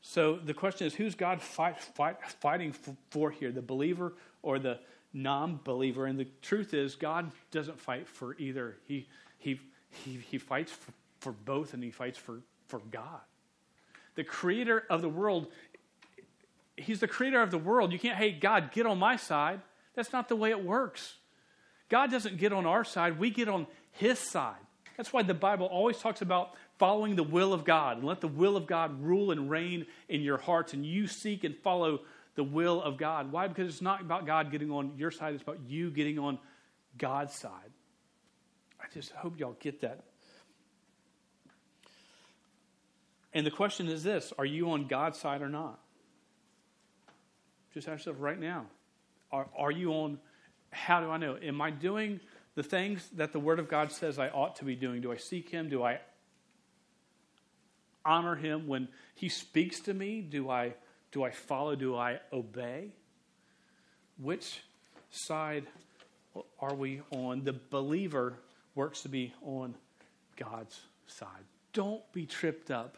So 0.08 0.36
the 0.36 0.54
question 0.54 0.86
is 0.86 0.94
who's 0.94 1.15
God 1.15 1.41
fight, 1.41 1.82
fight, 1.82 2.18
fighting 2.39 2.76
for 3.10 3.32
here, 3.32 3.52
the 3.52 3.63
believer 3.63 4.13
or 4.44 4.60
the 4.60 4.78
non 5.13 5.60
believer? 5.63 6.06
And 6.06 6.20
the 6.20 6.28
truth 6.44 6.76
is, 6.76 6.94
God 6.96 7.32
doesn't 7.50 7.80
fight 7.80 8.08
for 8.08 8.36
either. 8.38 8.78
He, 8.86 9.08
he, 9.39 9.60
he, 9.89 10.20
he 10.30 10.38
fights 10.38 10.72
for, 10.72 10.91
for 11.22 11.32
both 11.32 11.74
and 11.74 11.84
he 11.84 11.89
fights 11.89 12.20
for, 12.20 12.41
for 12.68 12.82
God. 12.91 13.20
The 14.13 14.24
creator 14.24 14.84
of 14.91 15.02
the 15.02 15.10
world, 15.10 15.48
he's 16.78 17.00
the 17.00 17.08
creator 17.08 17.41
of 17.41 17.50
the 17.50 17.58
world. 17.58 17.91
You 17.91 17.98
can't, 17.98 18.15
hey, 18.15 18.32
God, 18.32 18.72
get 18.72 18.86
on 18.86 19.00
my 19.00 19.15
side. 19.15 19.60
That's 19.96 20.13
not 20.13 20.30
the 20.30 20.36
way 20.36 20.52
it 20.52 20.63
works. 20.63 21.15
God 21.89 22.12
doesn't 22.12 22.38
get 22.38 22.54
on 22.54 22.68
our 22.68 22.84
side, 22.84 23.18
we 23.18 23.32
get 23.32 23.50
on 23.50 23.65
his 23.91 24.20
side. 24.20 24.54
That's 24.98 25.12
why 25.12 25.24
the 25.24 25.34
Bible 25.34 25.65
always 25.65 25.98
talks 25.98 26.22
about 26.22 26.54
following 26.77 27.15
the 27.15 27.23
will 27.23 27.53
of 27.53 27.63
God 27.63 27.97
and 27.97 28.05
let 28.05 28.21
the 28.21 28.27
will 28.27 28.57
of 28.57 28.67
God 28.67 29.01
rule 29.01 29.31
and 29.31 29.49
reign 29.49 29.85
in 30.09 30.21
your 30.21 30.38
hearts 30.38 30.73
and 30.73 30.85
you 30.85 31.07
seek 31.07 31.43
and 31.43 31.55
follow 31.57 32.01
the 32.35 32.43
will 32.43 32.81
of 32.81 32.97
God. 32.97 33.31
Why? 33.31 33.47
Because 33.47 33.67
it's 33.69 33.82
not 33.82 34.01
about 34.01 34.26
God 34.26 34.51
getting 34.51 34.71
on 34.71 34.93
your 34.97 35.11
side, 35.11 35.34
it's 35.34 35.43
about 35.43 35.59
you 35.67 35.89
getting 35.89 36.19
on 36.19 36.38
God's 36.97 37.34
side. 37.34 37.71
I 38.82 38.86
just 38.93 39.11
hope 39.11 39.39
y'all 39.39 39.55
get 39.59 39.82
that. 39.82 40.03
And 43.34 43.45
the 43.45 43.51
question 43.51 43.88
is 43.88 44.03
this 44.03 44.34
Are 44.38 44.45
you 44.45 44.71
on 44.71 44.88
God's 44.88 45.19
side 45.19 45.41
or 45.41 45.49
not? 45.49 45.80
Just 47.73 47.88
ask 47.88 48.05
yourself 48.05 48.17
right 48.19 48.39
now. 48.39 48.65
Are, 49.32 49.47
are 49.57 49.71
you 49.71 49.91
on, 49.91 50.19
how 50.71 51.01
do 51.01 51.09
I 51.09 51.17
know? 51.17 51.38
Am 51.41 51.61
I 51.61 51.71
doing 51.71 52.21
the 52.55 52.63
things 52.63 53.09
that 53.15 53.34
the 53.34 53.39
Word 53.39 53.59
of 53.59 53.67
God 53.67 53.91
says 53.91 54.17
I 54.17 54.30
ought 54.30 54.55
to 54.57 54.65
be 54.65 54.76
doing? 54.76 55.01
Do 55.01 55.11
I 55.11 55.17
seek 55.17 55.49
Him? 55.49 55.67
Do 55.67 55.84
I 55.84 55.99
honor 58.06 58.36
Him 58.36 58.68
when 58.68 58.88
He 59.16 59.30
speaks 59.30 59.80
to 59.82 59.93
me? 59.93 60.22
Do 60.22 60.49
I, 60.49 60.74
do 61.12 61.24
I 61.24 61.32
follow? 61.32 61.76
Do 61.76 61.95
I 61.95 62.20
obey? 62.32 62.91
which 64.18 64.62
side 65.10 65.66
are 66.60 66.74
we 66.74 67.01
on? 67.12 67.43
The 67.43 67.56
believer 67.70 68.36
works 68.76 69.01
to 69.01 69.10
be 69.10 69.34
on 69.41 69.76
God's 70.36 70.80
side. 71.08 71.30
Don't 71.74 72.01
be 72.14 72.26
tripped 72.26 72.72
up 72.72 72.97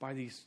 by 0.00 0.14
these 0.14 0.44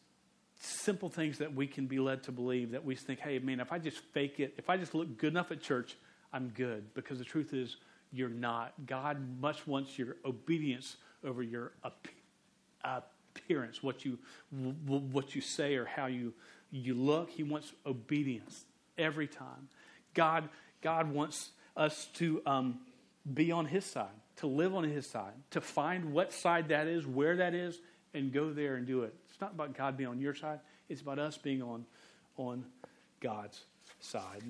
simple 0.60 1.10
things 1.10 1.40
that 1.40 1.54
we 1.54 1.68
can 1.68 1.88
be 1.88 2.00
led 2.00 2.24
to 2.24 2.32
believe 2.32 2.72
that 2.72 2.84
we 2.84 2.96
think, 2.96 3.20
hey, 3.20 3.40
man, 3.40 3.60
if 3.60 3.72
I 3.72 3.80
just 3.80 3.98
fake 3.98 4.40
it, 4.40 4.54
if 4.58 4.70
I 4.70 4.78
just 4.78 4.94
look 4.94 5.18
good 5.18 5.34
enough 5.34 5.52
at 5.52 5.62
church, 5.62 5.98
I'm 6.34 6.50
good. 6.50 6.94
Because 6.94 7.18
the 7.18 7.26
truth 7.26 7.54
is, 7.54 7.78
you're 8.14 8.30
not. 8.30 8.74
God 8.86 9.18
much 9.40 9.66
wants 9.66 9.98
your 9.98 10.18
obedience 10.26 10.98
over 11.24 11.42
your 11.42 11.72
uh, 12.84 13.02
appearance, 13.36 13.82
what 13.82 14.06
you, 14.06 14.18
what 14.86 15.36
you 15.36 15.42
say 15.42 15.76
or 15.76 15.86
how 15.86 16.08
you, 16.08 16.34
you 16.72 16.94
look. 16.94 17.30
He 17.30 17.44
wants 17.44 17.72
obedience 17.86 18.66
every 18.98 19.28
time. 19.28 19.70
God, 20.14 20.50
God 20.82 21.12
wants 21.12 21.52
us 21.76 22.08
to 22.16 22.42
um, 22.46 22.80
be 23.34 23.52
on 23.52 23.66
His 23.66 23.86
side, 23.86 24.08
to 24.38 24.48
live 24.48 24.76
on 24.76 24.84
His 24.84 25.08
side, 25.08 25.34
to 25.52 25.62
find 25.62 26.14
what 26.14 26.34
side 26.34 26.70
that 26.70 26.88
is, 26.88 27.06
where 27.06 27.38
that 27.38 27.54
is, 27.54 27.80
and 28.14 28.34
go 28.34 28.52
there 28.52 28.76
and 28.76 28.86
do 28.86 29.04
it. 29.04 29.14
It's 29.30 29.40
not 29.40 29.54
about 29.54 29.76
God 29.76 29.98
being 29.98 30.10
on 30.10 30.20
your 30.20 30.36
side, 30.36 30.60
it's 30.90 31.02
about 31.02 31.20
us 31.20 31.38
being 31.38 31.62
on, 31.62 31.86
on 32.38 32.66
God's 33.22 33.62
side. 34.00 34.44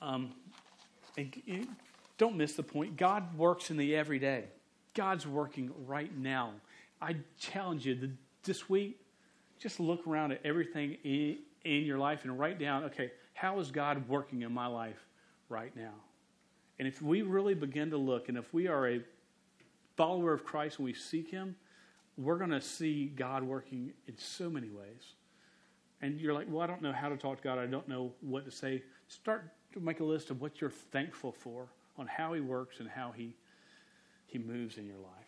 Um, 0.00 0.32
and 1.16 1.66
don't 2.18 2.36
miss 2.36 2.54
the 2.54 2.62
point. 2.62 2.96
God 2.96 3.36
works 3.36 3.70
in 3.70 3.76
the 3.76 3.96
everyday. 3.96 4.44
God's 4.94 5.26
working 5.26 5.70
right 5.86 6.16
now. 6.16 6.52
I 7.00 7.16
challenge 7.38 7.86
you 7.86 8.12
this 8.44 8.68
week, 8.68 8.98
just 9.58 9.80
look 9.80 10.06
around 10.06 10.32
at 10.32 10.40
everything 10.44 10.96
in, 11.04 11.38
in 11.64 11.84
your 11.84 11.98
life 11.98 12.24
and 12.24 12.38
write 12.38 12.58
down, 12.58 12.84
okay, 12.84 13.12
how 13.34 13.58
is 13.60 13.70
God 13.70 14.08
working 14.08 14.42
in 14.42 14.52
my 14.52 14.66
life 14.66 15.06
right 15.48 15.74
now? 15.76 15.94
And 16.78 16.88
if 16.88 17.00
we 17.00 17.22
really 17.22 17.54
begin 17.54 17.90
to 17.90 17.96
look, 17.96 18.28
and 18.28 18.36
if 18.36 18.52
we 18.52 18.66
are 18.66 18.88
a 18.88 19.00
follower 19.96 20.32
of 20.32 20.44
Christ 20.44 20.78
and 20.78 20.84
we 20.84 20.94
seek 20.94 21.30
Him, 21.30 21.56
we're 22.16 22.38
going 22.38 22.50
to 22.50 22.60
see 22.60 23.06
God 23.06 23.42
working 23.42 23.92
in 24.06 24.18
so 24.18 24.50
many 24.50 24.68
ways. 24.68 25.14
And 26.00 26.20
you're 26.20 26.34
like, 26.34 26.46
well, 26.50 26.62
I 26.62 26.66
don't 26.66 26.82
know 26.82 26.92
how 26.92 27.08
to 27.08 27.16
talk 27.16 27.38
to 27.38 27.42
God. 27.42 27.58
I 27.58 27.66
don't 27.66 27.88
know 27.88 28.12
what 28.20 28.44
to 28.44 28.50
say. 28.50 28.82
Start 29.08 29.44
to 29.72 29.80
make 29.80 30.00
a 30.00 30.04
list 30.04 30.30
of 30.30 30.40
what 30.40 30.60
you're 30.60 30.70
thankful 30.70 31.32
for 31.32 31.68
on 31.96 32.06
how 32.06 32.32
He 32.32 32.40
works 32.40 32.80
and 32.80 32.88
how 32.88 33.12
He, 33.16 33.34
he 34.32 34.38
moves 34.38 34.78
in 34.78 34.86
your 34.86 34.96
life. 34.96 35.21